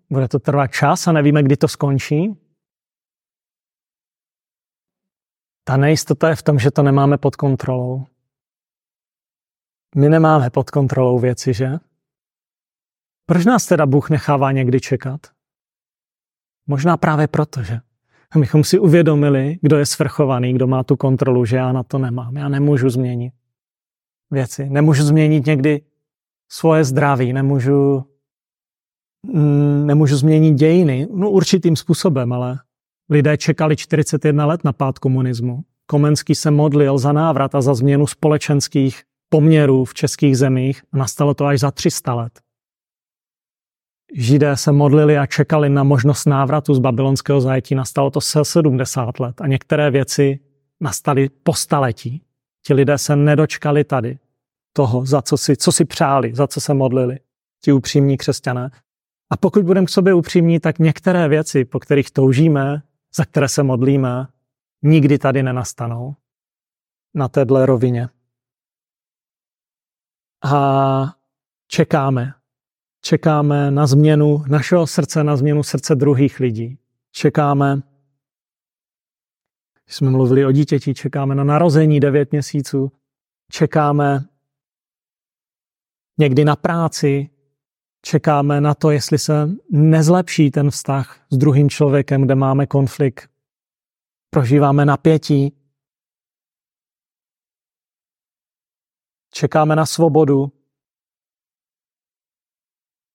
Bude 0.09 0.27
to 0.27 0.39
trvat 0.39 0.71
čas 0.71 1.07
a 1.07 1.11
nevíme, 1.11 1.43
kdy 1.43 1.57
to 1.57 1.67
skončí. 1.67 2.35
Ta 5.63 5.77
nejistota 5.77 6.29
je 6.29 6.35
v 6.35 6.43
tom, 6.43 6.59
že 6.59 6.71
to 6.71 6.83
nemáme 6.83 7.17
pod 7.17 7.35
kontrolou. 7.35 8.05
My 9.95 10.09
nemáme 10.09 10.49
pod 10.49 10.71
kontrolou 10.71 11.19
věci, 11.19 11.53
že? 11.53 11.71
Proč 13.25 13.45
nás 13.45 13.65
teda 13.65 13.85
Bůh 13.85 14.09
nechává 14.09 14.51
někdy 14.51 14.79
čekat? 14.79 15.21
Možná 16.67 16.97
právě 16.97 17.27
proto, 17.27 17.63
že? 17.63 17.79
Abychom 18.35 18.63
si 18.63 18.79
uvědomili, 18.79 19.57
kdo 19.61 19.77
je 19.77 19.85
svrchovaný, 19.85 20.53
kdo 20.53 20.67
má 20.67 20.83
tu 20.83 20.95
kontrolu, 20.95 21.45
že 21.45 21.57
já 21.57 21.71
na 21.71 21.83
to 21.83 21.97
nemám. 21.97 22.37
Já 22.37 22.49
nemůžu 22.49 22.89
změnit 22.89 23.33
věci. 24.31 24.69
Nemůžu 24.69 25.03
změnit 25.03 25.45
někdy 25.45 25.81
svoje 26.49 26.83
zdraví, 26.83 27.33
nemůžu 27.33 28.05
nemůžu 29.85 30.15
změnit 30.15 30.51
dějiny, 30.51 31.07
no 31.13 31.29
určitým 31.29 31.75
způsobem, 31.75 32.33
ale 32.33 32.59
lidé 33.09 33.37
čekali 33.37 33.75
41 33.75 34.45
let 34.45 34.63
na 34.63 34.73
pád 34.73 34.99
komunismu. 34.99 35.63
Komenský 35.85 36.35
se 36.35 36.51
modlil 36.51 36.97
za 36.97 37.11
návrat 37.11 37.55
a 37.55 37.61
za 37.61 37.73
změnu 37.73 38.07
společenských 38.07 39.03
poměrů 39.29 39.85
v 39.85 39.93
českých 39.93 40.37
zemích 40.37 40.81
a 40.91 40.97
nastalo 40.97 41.33
to 41.33 41.45
až 41.45 41.59
za 41.59 41.71
300 41.71 42.13
let. 42.13 42.39
Židé 44.13 44.57
se 44.57 44.71
modlili 44.71 45.17
a 45.17 45.25
čekali 45.25 45.69
na 45.69 45.83
možnost 45.83 46.25
návratu 46.25 46.73
z 46.73 46.79
babylonského 46.79 47.41
zajetí. 47.41 47.75
Nastalo 47.75 48.11
to 48.11 48.21
se 48.21 48.45
70 48.45 49.19
let 49.19 49.41
a 49.41 49.47
některé 49.47 49.91
věci 49.91 50.39
nastaly 50.79 51.29
po 51.43 51.53
staletí. 51.53 52.21
Ti 52.65 52.73
lidé 52.73 52.97
se 52.97 53.15
nedočkali 53.15 53.83
tady 53.83 54.17
toho, 54.73 55.05
za 55.05 55.21
co 55.21 55.37
si, 55.37 55.57
co 55.57 55.71
si 55.71 55.85
přáli, 55.85 56.35
za 56.35 56.47
co 56.47 56.61
se 56.61 56.73
modlili. 56.73 57.19
Ti 57.63 57.71
upřímní 57.71 58.17
křesťané. 58.17 58.69
A 59.29 59.37
pokud 59.37 59.65
budeme 59.65 59.85
k 59.85 59.89
sobě 59.89 60.13
upřímní, 60.13 60.59
tak 60.59 60.79
některé 60.79 61.27
věci, 61.27 61.65
po 61.65 61.79
kterých 61.79 62.11
toužíme, 62.11 62.81
za 63.15 63.25
které 63.25 63.47
se 63.47 63.63
modlíme, 63.63 64.27
nikdy 64.83 65.17
tady 65.17 65.43
nenastanou 65.43 66.15
na 67.13 67.27
téhle 67.27 67.65
rovině. 67.65 68.09
A 70.43 71.15
čekáme. 71.67 72.33
Čekáme 73.01 73.71
na 73.71 73.87
změnu 73.87 74.43
našeho 74.47 74.87
srdce, 74.87 75.23
na 75.23 75.37
změnu 75.37 75.63
srdce 75.63 75.95
druhých 75.95 76.39
lidí. 76.39 76.77
Čekáme, 77.11 77.81
když 79.85 79.95
jsme 79.95 80.09
mluvili 80.09 80.45
o 80.45 80.51
dítěti, 80.51 80.93
čekáme 80.93 81.35
na 81.35 81.43
narození 81.43 81.99
9 81.99 82.31
měsíců, 82.31 82.91
čekáme 83.51 84.25
někdy 86.17 86.45
na 86.45 86.55
práci, 86.55 87.29
čekáme 88.05 88.61
na 88.61 88.73
to, 88.73 88.91
jestli 88.91 89.19
se 89.19 89.49
nezlepší 89.71 90.51
ten 90.51 90.71
vztah 90.71 91.25
s 91.29 91.37
druhým 91.37 91.69
člověkem, 91.69 92.21
kde 92.21 92.35
máme 92.35 92.67
konflikt. 92.67 93.29
Prožíváme 94.29 94.85
napětí. 94.85 95.57
Čekáme 99.33 99.75
na 99.75 99.85
svobodu 99.85 100.51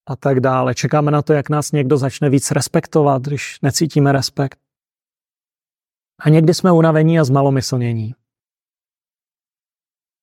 a 0.06 0.16
tak 0.16 0.40
dále. 0.40 0.74
Čekáme 0.74 1.10
na 1.10 1.22
to, 1.22 1.32
jak 1.32 1.50
nás 1.50 1.72
někdo 1.72 1.96
začne 1.96 2.30
víc 2.30 2.50
respektovat, 2.50 3.22
když 3.22 3.60
necítíme 3.60 4.12
respekt. 4.12 4.60
A 6.20 6.28
někdy 6.28 6.54
jsme 6.54 6.72
unavení 6.72 7.20
a 7.20 7.24
zmalomyslnění. 7.24 8.14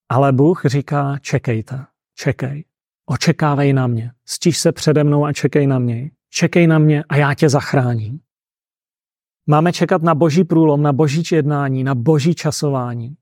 Ale 0.09 0.32
Bůh 0.32 0.65
říká, 0.65 1.20
čekejte, 1.20 1.86
čekej. 2.13 2.66
Očekávej 3.10 3.74
na 3.74 3.88
mě. 3.88 4.12
Stíž 4.26 4.58
se 4.58 4.72
přede 4.72 5.03
mnou 5.03 5.26
a 5.26 5.34
čekej 5.34 5.68
na 5.68 5.80
mě. 5.80 6.12
Čekej 6.30 6.68
na 6.68 6.80
mě 6.80 7.03
a 7.03 7.16
já 7.16 7.34
tě 7.34 7.49
zachráním. 7.49 8.20
Máme 9.47 9.74
čekat 9.74 10.01
na 10.01 10.16
boží 10.16 10.43
průlom, 10.43 10.82
na 10.82 10.93
boží 10.93 11.24
jednání, 11.32 11.84
na 11.84 11.95
boží 11.95 12.36
časování. 12.36 13.18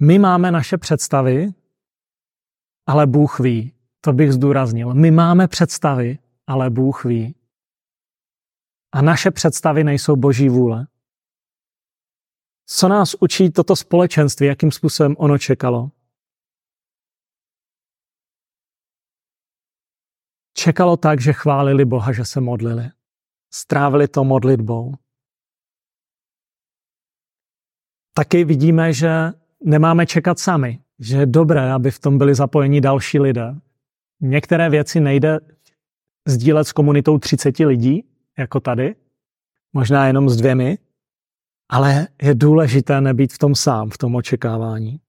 My 0.00 0.18
máme 0.18 0.50
naše 0.50 0.78
představy, 0.78 1.54
ale 2.86 3.06
Bůh 3.06 3.40
ví. 3.40 3.72
To 4.00 4.12
bych 4.12 4.32
zdůraznil. 4.32 4.94
My 4.94 5.10
máme 5.10 5.48
představy, 5.48 6.18
ale 6.46 6.70
Bůh 6.70 7.04
ví. 7.04 7.34
A 8.92 9.02
naše 9.02 9.30
představy 9.30 9.84
nejsou 9.84 10.16
boží 10.16 10.48
vůle. 10.48 10.86
Co 12.66 12.88
nás 12.88 13.14
učí 13.20 13.50
toto 13.50 13.76
společenství, 13.76 14.46
jakým 14.46 14.72
způsobem 14.72 15.14
ono 15.18 15.38
čekalo? 15.38 15.90
Čekalo 20.54 20.96
tak, 20.96 21.20
že 21.20 21.32
chválili 21.32 21.84
Boha, 21.84 22.12
že 22.12 22.24
se 22.24 22.40
modlili. 22.40 22.90
Strávili 23.52 24.08
to 24.08 24.24
modlitbou. 24.24 24.94
Taky 28.14 28.44
vidíme, 28.44 28.92
že 28.92 29.32
nemáme 29.64 30.06
čekat 30.06 30.38
sami, 30.38 30.82
že 30.98 31.16
je 31.16 31.26
dobré, 31.26 31.72
aby 31.72 31.90
v 31.90 31.98
tom 31.98 32.18
byli 32.18 32.34
zapojeni 32.34 32.80
další 32.80 33.20
lidé. 33.20 33.54
Některé 34.20 34.70
věci 34.70 35.00
nejde 35.00 35.40
sdílet 36.28 36.68
s 36.68 36.72
komunitou 36.72 37.18
30 37.18 37.58
lidí, 37.58 38.04
jako 38.38 38.60
tady, 38.60 38.94
možná 39.72 40.06
jenom 40.06 40.28
s 40.28 40.36
dvěmi, 40.36 40.78
ale 41.68 42.08
je 42.22 42.34
důležité 42.34 43.00
nebýt 43.00 43.32
v 43.32 43.38
tom 43.38 43.54
sám, 43.54 43.90
v 43.90 43.98
tom 43.98 44.14
očekávání. 44.14 45.00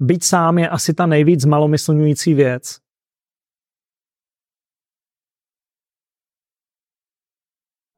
Být 0.00 0.24
sám 0.24 0.58
je 0.58 0.68
asi 0.68 0.94
ta 0.94 1.06
nejvíc 1.06 1.44
malomyslňující 1.44 2.34
věc, 2.34 2.78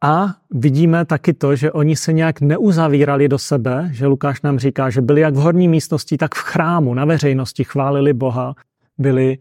A 0.03 0.27
vidíme 0.51 1.05
taky 1.05 1.35
to, 1.35 1.57
že 1.57 1.73
oni 1.73 1.97
se 1.97 2.13
nějak 2.13 2.41
neuzavírali 2.41 3.29
do 3.29 3.39
sebe, 3.39 3.89
že 3.93 4.07
Lukáš 4.07 4.43
nám 4.43 4.59
říká, 4.59 4.91
že 4.91 5.01
byli 5.01 5.21
jak 5.21 5.35
v 5.35 5.39
horní 5.39 5.69
místnosti, 5.69 6.17
tak 6.17 6.35
v 6.35 6.39
chrámu, 6.39 6.95
na 6.95 7.05
veřejnosti, 7.05 7.65
chválili 7.65 8.13
Boha, 8.13 8.55
byli 8.99 9.39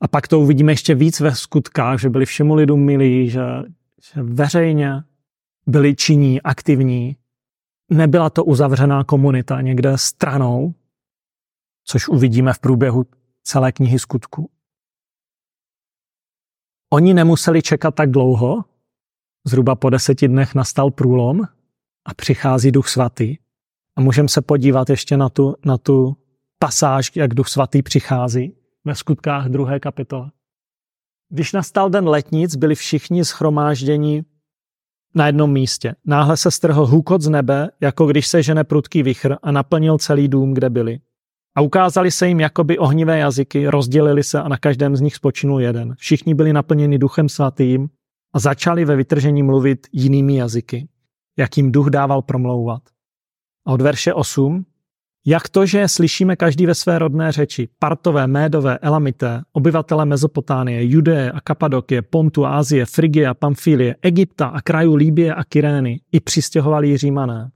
a 0.00 0.08
pak 0.08 0.28
to 0.28 0.40
uvidíme 0.40 0.72
ještě 0.72 0.94
víc 0.94 1.20
ve 1.20 1.34
skutkách, 1.34 2.00
že 2.00 2.10
byli 2.10 2.26
všemu 2.26 2.54
lidu 2.54 2.76
milí, 2.76 3.30
že, 3.30 3.42
že 4.12 4.22
veřejně 4.22 5.02
byli 5.66 5.96
činní, 5.96 6.42
aktivní. 6.42 7.16
Nebyla 7.90 8.30
to 8.30 8.44
uzavřená 8.44 9.04
komunita 9.04 9.60
někde 9.60 9.98
stranou, 9.98 10.74
což 11.84 12.08
uvidíme 12.08 12.52
v 12.52 12.58
průběhu 12.58 13.06
celé 13.42 13.72
knihy 13.72 13.98
skutku. 13.98 14.50
Oni 16.92 17.14
nemuseli 17.14 17.62
čekat 17.62 17.94
tak 17.94 18.10
dlouho, 18.10 18.64
Zhruba 19.46 19.74
po 19.74 19.90
deseti 19.90 20.28
dnech 20.28 20.54
nastal 20.54 20.90
průlom 20.90 21.42
a 22.06 22.14
přichází 22.14 22.70
Duch 22.70 22.88
Svatý. 22.88 23.36
A 23.96 24.00
můžeme 24.00 24.28
se 24.28 24.42
podívat 24.42 24.90
ještě 24.90 25.16
na 25.16 25.28
tu, 25.28 25.54
na 25.64 25.78
tu 25.78 26.16
pasáž, 26.58 27.12
jak 27.16 27.34
Duch 27.34 27.48
Svatý 27.48 27.82
přichází 27.82 28.56
ve 28.84 28.94
skutkách 28.94 29.48
druhé 29.48 29.80
kapitole. 29.80 30.30
Když 31.28 31.52
nastal 31.52 31.90
den 31.90 32.08
letnic, 32.08 32.56
byli 32.56 32.74
všichni 32.74 33.24
schromážděni 33.24 34.24
na 35.14 35.26
jednom 35.26 35.52
místě. 35.52 35.94
Náhle 36.04 36.36
se 36.36 36.50
strhl 36.50 36.86
hůkot 36.86 37.22
z 37.22 37.28
nebe, 37.28 37.70
jako 37.80 38.06
když 38.06 38.26
se 38.26 38.42
žene 38.42 38.64
prudký 38.64 39.02
vichr 39.02 39.36
a 39.42 39.52
naplnil 39.52 39.98
celý 39.98 40.28
dům, 40.28 40.54
kde 40.54 40.70
byli. 40.70 41.00
A 41.56 41.60
ukázali 41.60 42.10
se 42.10 42.28
jim 42.28 42.40
jakoby 42.40 42.78
ohnivé 42.78 43.18
jazyky, 43.18 43.66
rozdělili 43.66 44.22
se 44.22 44.42
a 44.42 44.48
na 44.48 44.56
každém 44.56 44.96
z 44.96 45.00
nich 45.00 45.14
spočinul 45.14 45.60
jeden. 45.60 45.94
Všichni 45.98 46.34
byli 46.34 46.52
naplněni 46.52 46.98
duchem 46.98 47.28
svatým 47.28 47.88
a 48.34 48.38
začali 48.38 48.84
ve 48.84 48.96
vytržení 48.96 49.42
mluvit 49.42 49.86
jinými 49.92 50.36
jazyky, 50.36 50.88
jak 51.38 51.56
jim 51.56 51.72
duch 51.72 51.90
dával 51.90 52.22
promlouvat. 52.22 52.82
A 53.66 53.72
od 53.72 53.80
verše 53.80 54.14
8. 54.14 54.66
Jak 55.26 55.48
to, 55.48 55.66
že 55.66 55.88
slyšíme 55.88 56.36
každý 56.36 56.66
ve 56.66 56.74
své 56.74 56.98
rodné 56.98 57.32
řeči, 57.32 57.68
partové, 57.78 58.26
médové, 58.26 58.78
elamité, 58.78 59.42
obyvatele 59.52 60.04
Mezopotánie, 60.04 60.90
Judeje 60.90 61.32
a 61.32 61.40
Kapadokie, 61.40 62.02
Pontu, 62.02 62.46
Ázie, 62.46 62.86
Frigie 62.86 63.28
a 63.28 63.34
Pamfílie, 63.34 63.96
Egypta 64.02 64.46
a 64.46 64.60
krajů 64.60 64.94
Líbie 64.94 65.34
a 65.34 65.44
Kyrény, 65.44 66.00
i 66.12 66.20
přistěhovali 66.20 66.96
římané. 66.96 67.50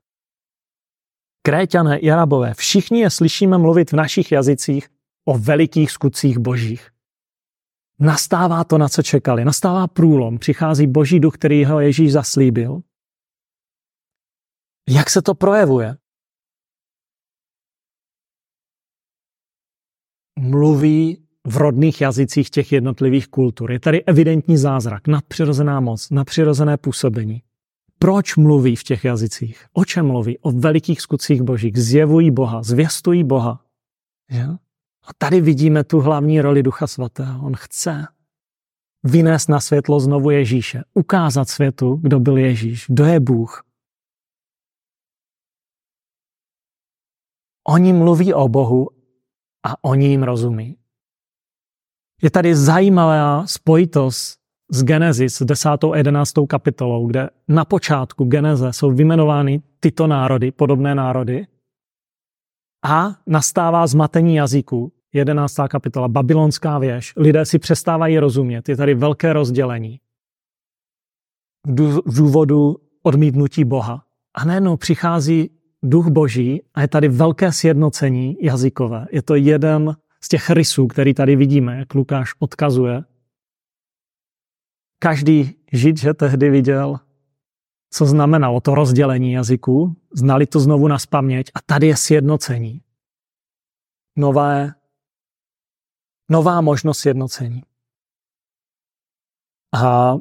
Kréťané 1.43 1.99
i 1.99 2.11
Arabové, 2.11 2.55
všichni 2.55 3.01
je 3.01 3.11
slyšíme 3.11 3.59
mluvit 3.59 3.93
v 3.93 3.97
našich 3.97 4.33
jazycích 4.33 4.89
o 5.25 5.39
velikých 5.39 5.91
skutcích 5.91 6.39
božích. 6.39 6.91
Nastává 8.01 8.65
to, 8.65 8.79
na 8.79 8.89
co 8.89 9.03
čekali. 9.03 9.45
Nastává 9.45 9.87
průlom. 9.87 10.39
Přichází 10.39 10.87
boží 10.87 11.21
duch, 11.21 11.35
který 11.35 11.65
ho 11.65 11.81
Ježíš 11.81 12.13
zaslíbil. 12.13 12.83
Jak 14.89 15.11
se 15.11 15.23
to 15.23 15.35
projevuje? 15.35 15.97
Mluví 20.39 21.29
v 21.47 21.57
rodných 21.57 22.01
jazycích 22.01 22.51
těch 22.51 22.73
jednotlivých 22.73 23.29
kultur. 23.29 23.73
Je 23.73 23.81
tady 23.81 24.05
evidentní 24.05 24.57
zázrak, 24.57 25.09
nadpřirozená 25.09 25.81
moc, 25.81 26.11
nadpřirozené 26.11 26.77
působení. 26.77 27.43
Proč 27.99 28.37
mluví 28.37 28.77
v 28.77 28.83
těch 28.83 29.05
jazycích? 29.05 29.67
O 29.73 29.85
čem 29.85 30.07
mluví? 30.07 30.39
O 30.39 30.53
velikých 30.53 31.01
skutcích 31.01 31.43
božích. 31.43 31.77
Zjevují 31.77 32.31
Boha, 32.31 32.63
zvěstují 32.63 33.25
Boha. 33.25 33.65
Že? 34.31 34.45
A 35.09 35.11
tady 35.19 35.41
vidíme 35.41 35.85
tu 35.85 36.01
hlavní 36.01 36.41
roli 36.41 36.63
Ducha 36.63 36.87
Svatého. 36.87 37.47
On 37.47 37.57
chce 37.57 38.07
vynést 39.05 39.49
na 39.49 39.61
světlo 39.61 40.01
znovu 40.01 40.31
Ježíše, 40.31 40.85
ukázat 40.95 41.49
světu, 41.49 41.97
kdo 42.03 42.21
byl 42.21 42.39
Ježíš, 42.39 42.87
kdo 42.89 43.05
je 43.05 43.21
Bůh. 43.21 43.65
Oni 47.69 47.93
mluví 47.93 48.35
o 48.35 48.49
Bohu 48.49 48.89
a 49.67 49.85
oni 49.85 50.07
jim 50.07 50.23
rozumí. 50.23 50.77
Je 52.23 52.31
tady 52.31 52.57
zajímavá 52.57 53.47
spojitost 53.47 54.39
z 54.71 54.83
Genesis 54.83 55.43
10. 55.43 55.69
a 55.93 55.97
11. 55.97 56.33
kapitolou, 56.49 57.07
kde 57.07 57.31
na 57.49 57.65
počátku 57.65 58.25
Geneze 58.25 58.73
jsou 58.73 58.93
vymenovány 58.93 59.63
tyto 59.81 60.07
národy, 60.07 60.53
podobné 60.53 60.95
národy, 60.95 61.47
a 62.85 63.17
nastává 63.27 63.87
zmatení 63.87 64.35
jazyků, 64.35 64.93
11. 65.13 65.57
kapitola, 65.71 66.09
babylonská 66.09 66.79
věž. 66.79 67.13
Lidé 67.17 67.45
si 67.45 67.59
přestávají 67.59 68.19
rozumět. 68.19 68.69
Je 68.69 68.77
tady 68.77 68.95
velké 68.95 69.33
rozdělení. 69.33 70.01
V 72.07 72.17
důvodu 72.17 72.77
odmítnutí 73.03 73.65
Boha. 73.65 74.05
A 74.35 74.45
najednou 74.45 74.77
přichází 74.77 75.51
duch 75.83 76.09
boží 76.09 76.63
a 76.75 76.81
je 76.81 76.89
tady 76.89 77.09
velké 77.09 77.53
sjednocení 77.53 78.37
jazykové. 78.41 79.07
Je 79.13 79.23
to 79.23 79.35
jeden 79.35 79.97
z 80.25 80.29
těch 80.29 80.51
rysů, 80.51 80.87
který 80.87 81.15
tady 81.15 81.37
vidíme, 81.37 81.79
jak 81.79 81.95
Lukáš 81.95 82.35
odkazuje. 82.39 83.05
Každý 84.99 85.55
žid, 85.73 85.99
že 85.99 86.15
tehdy 86.15 86.51
viděl, 86.51 87.01
co 87.91 88.07
znamenalo 88.07 88.61
to 88.61 88.75
rozdělení 88.75 89.33
jazyků, 89.33 89.97
znali 90.15 90.47
to 90.47 90.61
znovu 90.61 90.89
na 90.89 90.99
spaměť 90.99 91.51
a 91.55 91.59
tady 91.67 91.87
je 91.87 91.97
sjednocení. 91.97 92.83
Nové 94.17 94.75
nová 96.29 96.61
možnost 96.61 97.07
jednocení. 97.07 97.63
A 99.75 100.15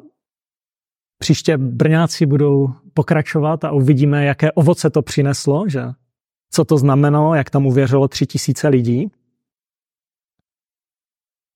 příště 1.18 1.58
Brňáci 1.58 2.26
budou 2.26 2.68
pokračovat 2.94 3.64
a 3.64 3.72
uvidíme, 3.72 4.24
jaké 4.24 4.52
ovoce 4.52 4.90
to 4.90 5.02
přineslo, 5.02 5.68
že 5.68 5.82
co 6.50 6.64
to 6.64 6.78
znamenalo, 6.78 7.34
jak 7.34 7.50
tam 7.50 7.66
uvěřilo 7.66 8.08
tři 8.08 8.26
tisíce 8.26 8.68
lidí. 8.68 9.10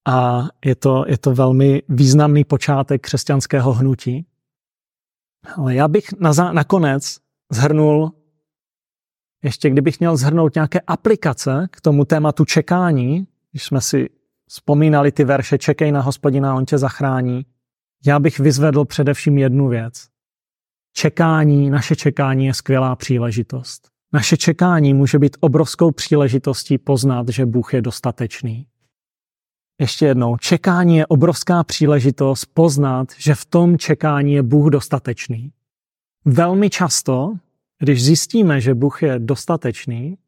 A 0.08 0.42
je 0.64 0.74
to, 0.74 1.04
je 1.08 1.18
to 1.18 1.34
velmi 1.34 1.82
významný 1.88 2.44
počátek 2.44 3.02
křesťanského 3.02 3.72
hnutí. 3.72 4.26
Ale 5.56 5.74
já 5.74 5.88
bych 5.88 6.04
na, 6.20 6.52
nakonec 6.52 7.18
zhrnul, 7.52 8.12
ještě 9.42 9.70
kdybych 9.70 10.00
měl 10.00 10.16
zhrnout 10.16 10.54
nějaké 10.54 10.80
aplikace 10.80 11.66
k 11.70 11.80
tomu 11.80 12.04
tématu 12.04 12.44
čekání, 12.44 13.26
když 13.50 13.64
jsme 13.64 13.80
si 13.80 14.08
vzpomínali 14.52 15.12
ty 15.12 15.24
verše 15.24 15.58
Čekej 15.58 15.92
na 15.92 16.00
hospodina, 16.00 16.54
on 16.54 16.64
tě 16.64 16.78
zachrání, 16.78 17.46
já 18.06 18.18
bych 18.18 18.38
vyzvedl 18.38 18.84
především 18.84 19.38
jednu 19.38 19.68
věc. 19.68 20.08
Čekání, 20.92 21.70
naše 21.70 21.96
čekání 21.96 22.46
je 22.46 22.54
skvělá 22.54 22.96
příležitost. 22.96 23.88
Naše 24.12 24.36
čekání 24.36 24.94
může 24.94 25.18
být 25.18 25.36
obrovskou 25.40 25.90
příležitostí 25.90 26.78
poznat, 26.78 27.28
že 27.28 27.46
Bůh 27.46 27.74
je 27.74 27.82
dostatečný. 27.82 28.66
Ještě 29.80 30.06
jednou, 30.06 30.36
čekání 30.36 30.96
je 30.96 31.06
obrovská 31.06 31.64
příležitost 31.64 32.44
poznat, 32.44 33.08
že 33.18 33.34
v 33.34 33.44
tom 33.44 33.78
čekání 33.78 34.32
je 34.32 34.42
Bůh 34.42 34.70
dostatečný. 34.70 35.52
Velmi 36.24 36.70
často, 36.70 37.34
když 37.78 38.04
zjistíme, 38.04 38.60
že 38.60 38.74
Bůh 38.74 39.02
je 39.02 39.18
dostatečný 39.18 40.18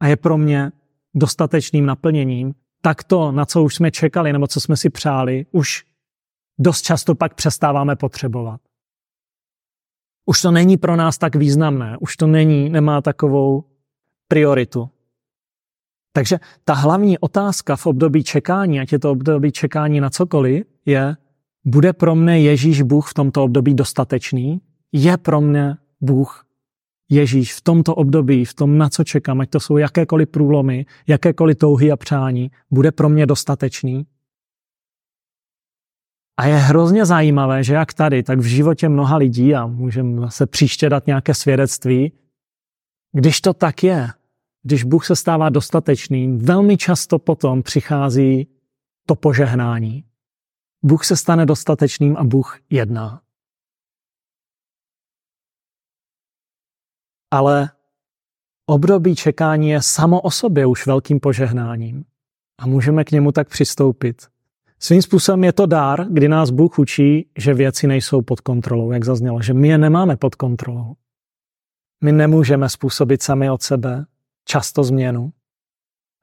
a 0.00 0.08
je 0.08 0.16
pro 0.16 0.38
mě 0.38 0.72
dostatečným 1.14 1.86
naplněním, 1.86 2.54
tak 2.80 3.04
to, 3.04 3.32
na 3.32 3.44
co 3.46 3.62
už 3.62 3.74
jsme 3.74 3.90
čekali 3.90 4.32
nebo 4.32 4.46
co 4.46 4.60
jsme 4.60 4.76
si 4.76 4.90
přáli, 4.90 5.46
už 5.52 5.84
dost 6.58 6.82
často 6.82 7.14
pak 7.14 7.34
přestáváme 7.34 7.96
potřebovat. 7.96 8.60
Už 10.26 10.42
to 10.42 10.50
není 10.50 10.76
pro 10.76 10.96
nás 10.96 11.18
tak 11.18 11.36
významné, 11.36 11.96
už 12.00 12.16
to 12.16 12.26
není, 12.26 12.70
nemá 12.70 13.00
takovou 13.00 13.64
prioritu. 14.28 14.90
Takže 16.12 16.38
ta 16.64 16.74
hlavní 16.74 17.18
otázka 17.18 17.76
v 17.76 17.86
období 17.86 18.24
čekání, 18.24 18.80
ať 18.80 18.92
je 18.92 18.98
to 18.98 19.10
období 19.10 19.52
čekání 19.52 20.00
na 20.00 20.10
cokoliv, 20.10 20.66
je, 20.86 21.16
bude 21.64 21.92
pro 21.92 22.14
mne 22.14 22.40
Ježíš 22.40 22.82
Bůh 22.82 23.10
v 23.10 23.14
tomto 23.14 23.44
období 23.44 23.74
dostatečný? 23.74 24.60
Je 24.92 25.16
pro 25.16 25.40
mne 25.40 25.78
Bůh 26.00 26.47
Ježíš 27.10 27.54
v 27.54 27.60
tomto 27.60 27.94
období, 27.94 28.44
v 28.44 28.54
tom, 28.54 28.78
na 28.78 28.88
co 28.88 29.04
čekám, 29.04 29.40
ať 29.40 29.50
to 29.50 29.60
jsou 29.60 29.76
jakékoliv 29.76 30.28
průlomy, 30.28 30.86
jakékoliv 31.06 31.58
touhy 31.58 31.92
a 31.92 31.96
přání, 31.96 32.50
bude 32.70 32.92
pro 32.92 33.08
mě 33.08 33.26
dostatečný? 33.26 34.06
A 36.36 36.46
je 36.46 36.56
hrozně 36.56 37.06
zajímavé, 37.06 37.64
že 37.64 37.74
jak 37.74 37.94
tady, 37.94 38.22
tak 38.22 38.38
v 38.38 38.44
životě 38.44 38.88
mnoha 38.88 39.16
lidí, 39.16 39.54
a 39.54 39.66
můžeme 39.66 40.30
se 40.30 40.46
příště 40.46 40.88
dát 40.88 41.06
nějaké 41.06 41.34
svědectví, 41.34 42.12
když 43.12 43.40
to 43.40 43.54
tak 43.54 43.82
je, 43.82 44.08
když 44.62 44.84
Bůh 44.84 45.06
se 45.06 45.16
stává 45.16 45.48
dostatečným, 45.48 46.38
velmi 46.38 46.76
často 46.76 47.18
potom 47.18 47.62
přichází 47.62 48.48
to 49.06 49.14
požehnání. 49.14 50.04
Bůh 50.84 51.04
se 51.04 51.16
stane 51.16 51.46
dostatečným 51.46 52.16
a 52.16 52.24
Bůh 52.24 52.58
jedná. 52.70 53.20
Ale 57.30 57.70
období 58.66 59.14
čekání 59.14 59.70
je 59.70 59.82
samo 59.82 60.20
o 60.20 60.30
sobě 60.30 60.66
už 60.66 60.86
velkým 60.86 61.20
požehnáním 61.20 62.04
a 62.58 62.66
můžeme 62.66 63.04
k 63.04 63.10
němu 63.10 63.32
tak 63.32 63.48
přistoupit. 63.48 64.26
Svým 64.78 65.02
způsobem 65.02 65.44
je 65.44 65.52
to 65.52 65.66
dár, 65.66 66.06
kdy 66.10 66.28
nás 66.28 66.50
Bůh 66.50 66.78
učí, 66.78 67.30
že 67.38 67.54
věci 67.54 67.86
nejsou 67.86 68.22
pod 68.22 68.40
kontrolou, 68.40 68.92
jak 68.92 69.04
zaznělo, 69.04 69.42
že 69.42 69.54
my 69.54 69.68
je 69.68 69.78
nemáme 69.78 70.16
pod 70.16 70.34
kontrolou. 70.34 70.94
My 72.04 72.12
nemůžeme 72.12 72.68
způsobit 72.68 73.22
sami 73.22 73.50
od 73.50 73.62
sebe 73.62 74.06
často 74.44 74.84
změnu. 74.84 75.32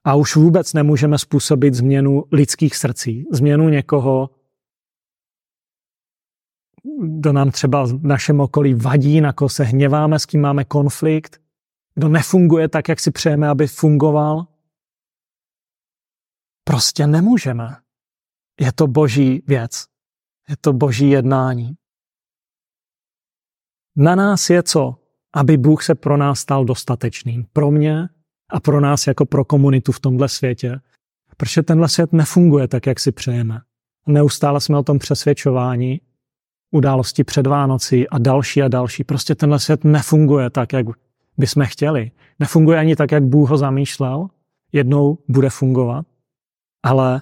A 0.04 0.16
už 0.16 0.36
vůbec 0.36 0.74
nemůžeme 0.74 1.18
způsobit 1.18 1.74
změnu 1.74 2.24
lidských 2.32 2.76
srdcí, 2.76 3.26
změnu 3.32 3.70
někoho, 3.70 4.30
kdo 7.02 7.34
nám 7.34 7.52
třeba 7.52 7.86
v 7.86 8.04
našem 8.04 8.40
okolí 8.40 8.74
vadí, 8.74 9.22
na 9.22 9.34
koho 9.34 9.50
se 9.50 9.64
hněváme, 9.64 10.20
s 10.20 10.26
kým 10.26 10.42
máme 10.42 10.66
konflikt, 10.66 11.42
kdo 11.96 12.10
nefunguje 12.10 12.70
tak, 12.70 12.90
jak 12.90 13.00
si 13.00 13.12
přejeme, 13.12 13.50
aby 13.50 13.68
fungoval. 13.68 14.48
Prostě 16.64 17.08
nemůžeme. 17.08 17.78
Je 18.60 18.74
to 18.74 18.88
boží 18.88 19.44
věc. 19.48 19.86
Je 20.50 20.58
to 20.58 20.74
boží 20.74 21.10
jednání. 21.10 21.76
Na 23.96 24.16
nás 24.16 24.50
je 24.50 24.64
co? 24.64 24.96
Aby 25.34 25.58
Bůh 25.58 25.84
se 25.84 25.96
pro 25.96 26.18
nás 26.18 26.40
stal 26.40 26.66
dostatečným. 26.66 27.46
Pro 27.54 27.72
mě 27.72 28.10
a 28.50 28.60
pro 28.60 28.82
nás 28.82 29.08
jako 29.08 29.26
pro 29.26 29.46
komunitu 29.46 29.92
v 29.92 30.00
tomhle 30.00 30.30
světě. 30.30 30.80
Protože 31.38 31.64
tenhle 31.64 31.90
svět 31.90 32.14
nefunguje 32.14 32.68
tak, 32.68 32.86
jak 32.86 33.00
si 33.00 33.12
přejeme. 33.12 33.62
Neustále 34.08 34.62
jsme 34.62 34.78
o 34.78 34.84
tom 34.84 35.00
přesvědčováni, 35.00 36.02
události 36.72 37.24
před 37.24 37.48
Vánocí 37.48 38.10
a 38.10 38.18
další 38.18 38.62
a 38.62 38.68
další. 38.68 39.04
Prostě 39.04 39.36
tenhle 39.36 39.60
svět 39.60 39.84
nefunguje 39.84 40.50
tak, 40.50 40.74
jak 40.74 40.86
bychom 41.38 41.66
chtěli. 41.66 42.12
Nefunguje 42.40 42.80
ani 42.80 42.96
tak, 42.96 43.12
jak 43.12 43.24
Bůh 43.24 43.50
ho 43.50 43.58
zamýšlel. 43.58 44.28
Jednou 44.72 45.18
bude 45.28 45.50
fungovat. 45.50 46.06
Ale 46.84 47.22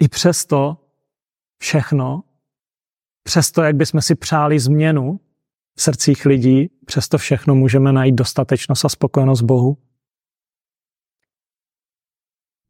i 0.00 0.08
přesto 0.08 0.76
všechno, 1.58 2.22
přesto, 3.22 3.62
jak 3.62 3.76
bychom 3.76 4.02
si 4.02 4.14
přáli 4.14 4.58
změnu 4.58 5.20
v 5.76 5.82
srdcích 5.82 6.26
lidí, 6.26 6.70
přesto 6.86 7.18
všechno 7.18 7.54
můžeme 7.54 7.92
najít 7.92 8.14
dostatečnost 8.14 8.84
a 8.84 8.88
spokojenost 8.88 9.42
Bohu. 9.42 9.78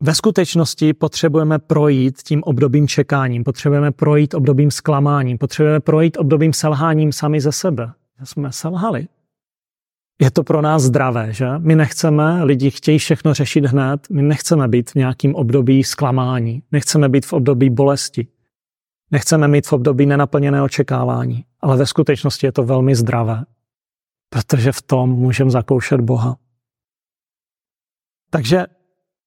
Ve 0.02 0.14
skutečnosti 0.14 0.94
potřebujeme 0.94 1.58
projít 1.58 2.22
tím 2.22 2.42
obdobím 2.42 2.88
čekáním, 2.88 3.44
potřebujeme 3.44 3.92
projít 3.92 4.34
obdobím 4.34 4.70
zklamáním, 4.70 5.38
potřebujeme 5.38 5.80
projít 5.80 6.16
obdobím 6.16 6.52
selháním 6.52 7.12
sami 7.12 7.40
ze 7.40 7.52
sebe. 7.52 7.92
Jsme 8.24 8.52
selhali. 8.52 9.08
Je 10.20 10.30
to 10.30 10.42
pro 10.42 10.62
nás 10.62 10.82
zdravé, 10.82 11.32
že? 11.32 11.46
My 11.58 11.76
nechceme, 11.76 12.44
lidi 12.44 12.70
chtějí 12.70 12.98
všechno 12.98 13.34
řešit 13.34 13.64
hned, 13.64 14.10
my 14.10 14.22
nechceme 14.22 14.68
být 14.68 14.90
v 14.90 14.94
nějakém 14.94 15.34
období 15.34 15.84
zklamání, 15.84 16.62
nechceme 16.72 17.08
být 17.08 17.26
v 17.26 17.32
období 17.32 17.70
bolesti, 17.70 18.26
nechceme 19.10 19.48
mít 19.48 19.66
v 19.66 19.72
období 19.72 20.06
nenaplněné 20.06 20.62
očekávání, 20.62 21.44
ale 21.60 21.76
ve 21.76 21.86
skutečnosti 21.86 22.46
je 22.46 22.52
to 22.52 22.64
velmi 22.64 22.94
zdravé, 22.94 23.44
protože 24.28 24.72
v 24.72 24.82
tom 24.82 25.10
můžeme 25.10 25.50
zakoušet 25.50 26.00
Boha. 26.00 26.36
Takže 28.30 28.66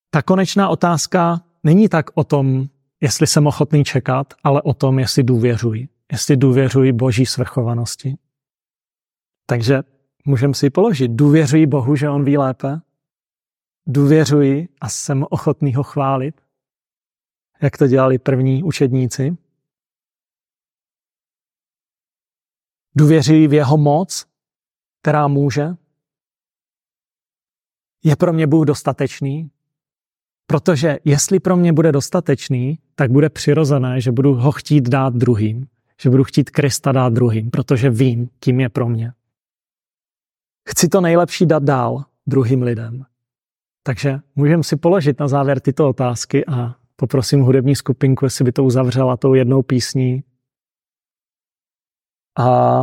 ta 0.10 0.22
konečná 0.22 0.70
otázka 0.70 1.41
není 1.64 1.89
tak 1.89 2.05
o 2.14 2.24
tom, 2.24 2.68
jestli 3.01 3.28
jsem 3.28 3.47
ochotný 3.47 3.84
čekat, 3.84 4.34
ale 4.43 4.62
o 4.62 4.74
tom, 4.74 4.99
jestli 4.99 5.24
důvěřuji. 5.24 5.89
Jestli 6.12 6.38
důvěřuji 6.38 6.91
Boží 6.91 7.26
svrchovanosti. 7.26 8.18
Takže 9.45 9.82
můžeme 10.26 10.53
si 10.53 10.70
položit, 10.70 11.12
důvěřuji 11.12 11.66
Bohu, 11.66 11.95
že 11.95 12.10
On 12.10 12.24
ví 12.24 12.38
lépe? 12.38 12.82
Důvěřuji 13.88 14.70
a 14.82 14.89
jsem 14.89 15.26
ochotný 15.30 15.76
ho 15.76 15.84
chválit? 15.84 16.41
Jak 17.62 17.78
to 17.78 17.88
dělali 17.88 18.20
první 18.20 18.64
učedníci? 18.64 19.38
Důvěřuji 22.95 23.47
v 23.47 23.53
jeho 23.53 23.78
moc, 23.78 24.26
která 25.01 25.28
může? 25.28 25.68
Je 28.03 28.16
pro 28.16 28.34
mě 28.34 28.47
Bůh 28.47 28.66
dostatečný? 28.66 29.51
Protože 30.49 30.97
jestli 31.05 31.39
pro 31.39 31.57
mě 31.57 31.73
bude 31.73 31.91
dostatečný, 31.91 32.79
tak 32.95 33.11
bude 33.11 33.29
přirozené, 33.29 34.01
že 34.01 34.11
budu 34.11 34.33
ho 34.33 34.51
chtít 34.51 34.89
dát 34.89 35.13
druhým. 35.13 35.67
Že 36.01 36.09
budu 36.09 36.23
chtít 36.23 36.49
Krista 36.49 36.91
dát 36.91 37.13
druhým, 37.13 37.51
protože 37.51 37.89
vím, 37.89 38.29
kým 38.39 38.59
je 38.59 38.69
pro 38.69 38.89
mě. 38.89 39.13
Chci 40.69 40.87
to 40.87 41.01
nejlepší 41.01 41.45
dát 41.45 41.63
dál 41.63 42.05
druhým 42.27 42.61
lidem. 42.61 43.05
Takže 43.83 44.19
můžeme 44.35 44.63
si 44.63 44.75
položit 44.75 45.19
na 45.19 45.27
závěr 45.27 45.59
tyto 45.59 45.89
otázky 45.89 46.45
a 46.45 46.75
poprosím 46.95 47.41
hudební 47.41 47.75
skupinku, 47.75 48.25
jestli 48.25 48.45
by 48.45 48.51
to 48.51 48.63
uzavřela 48.63 49.17
tou 49.17 49.33
jednou 49.33 49.61
písní. 49.61 50.23
A 52.39 52.81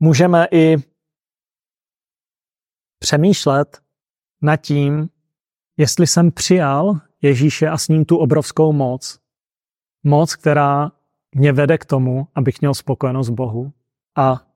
můžeme 0.00 0.46
i 0.52 0.76
přemýšlet 2.98 3.82
nad 4.42 4.56
tím, 4.56 5.08
jestli 5.78 6.06
jsem 6.06 6.30
přijal 6.30 7.00
Ježíše 7.22 7.68
a 7.68 7.78
s 7.78 7.88
ním 7.88 8.04
tu 8.04 8.16
obrovskou 8.16 8.72
moc, 8.72 9.18
moc, 10.04 10.36
která 10.36 10.92
mě 11.34 11.52
vede 11.52 11.78
k 11.78 11.84
tomu, 11.84 12.28
abych 12.34 12.60
měl 12.60 12.74
spokojenost 12.74 13.30
Bohu 13.30 13.72
a 14.16 14.46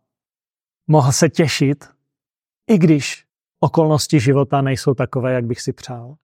mohl 0.87 1.13
se 1.13 1.29
těšit, 1.29 1.89
i 2.71 2.79
když 2.79 3.27
okolnosti 3.61 4.21
života 4.21 4.63
nejsou 4.63 4.95
takové, 4.95 5.33
jak 5.33 5.45
bych 5.45 5.61
si 5.61 5.73
přál. 5.73 6.17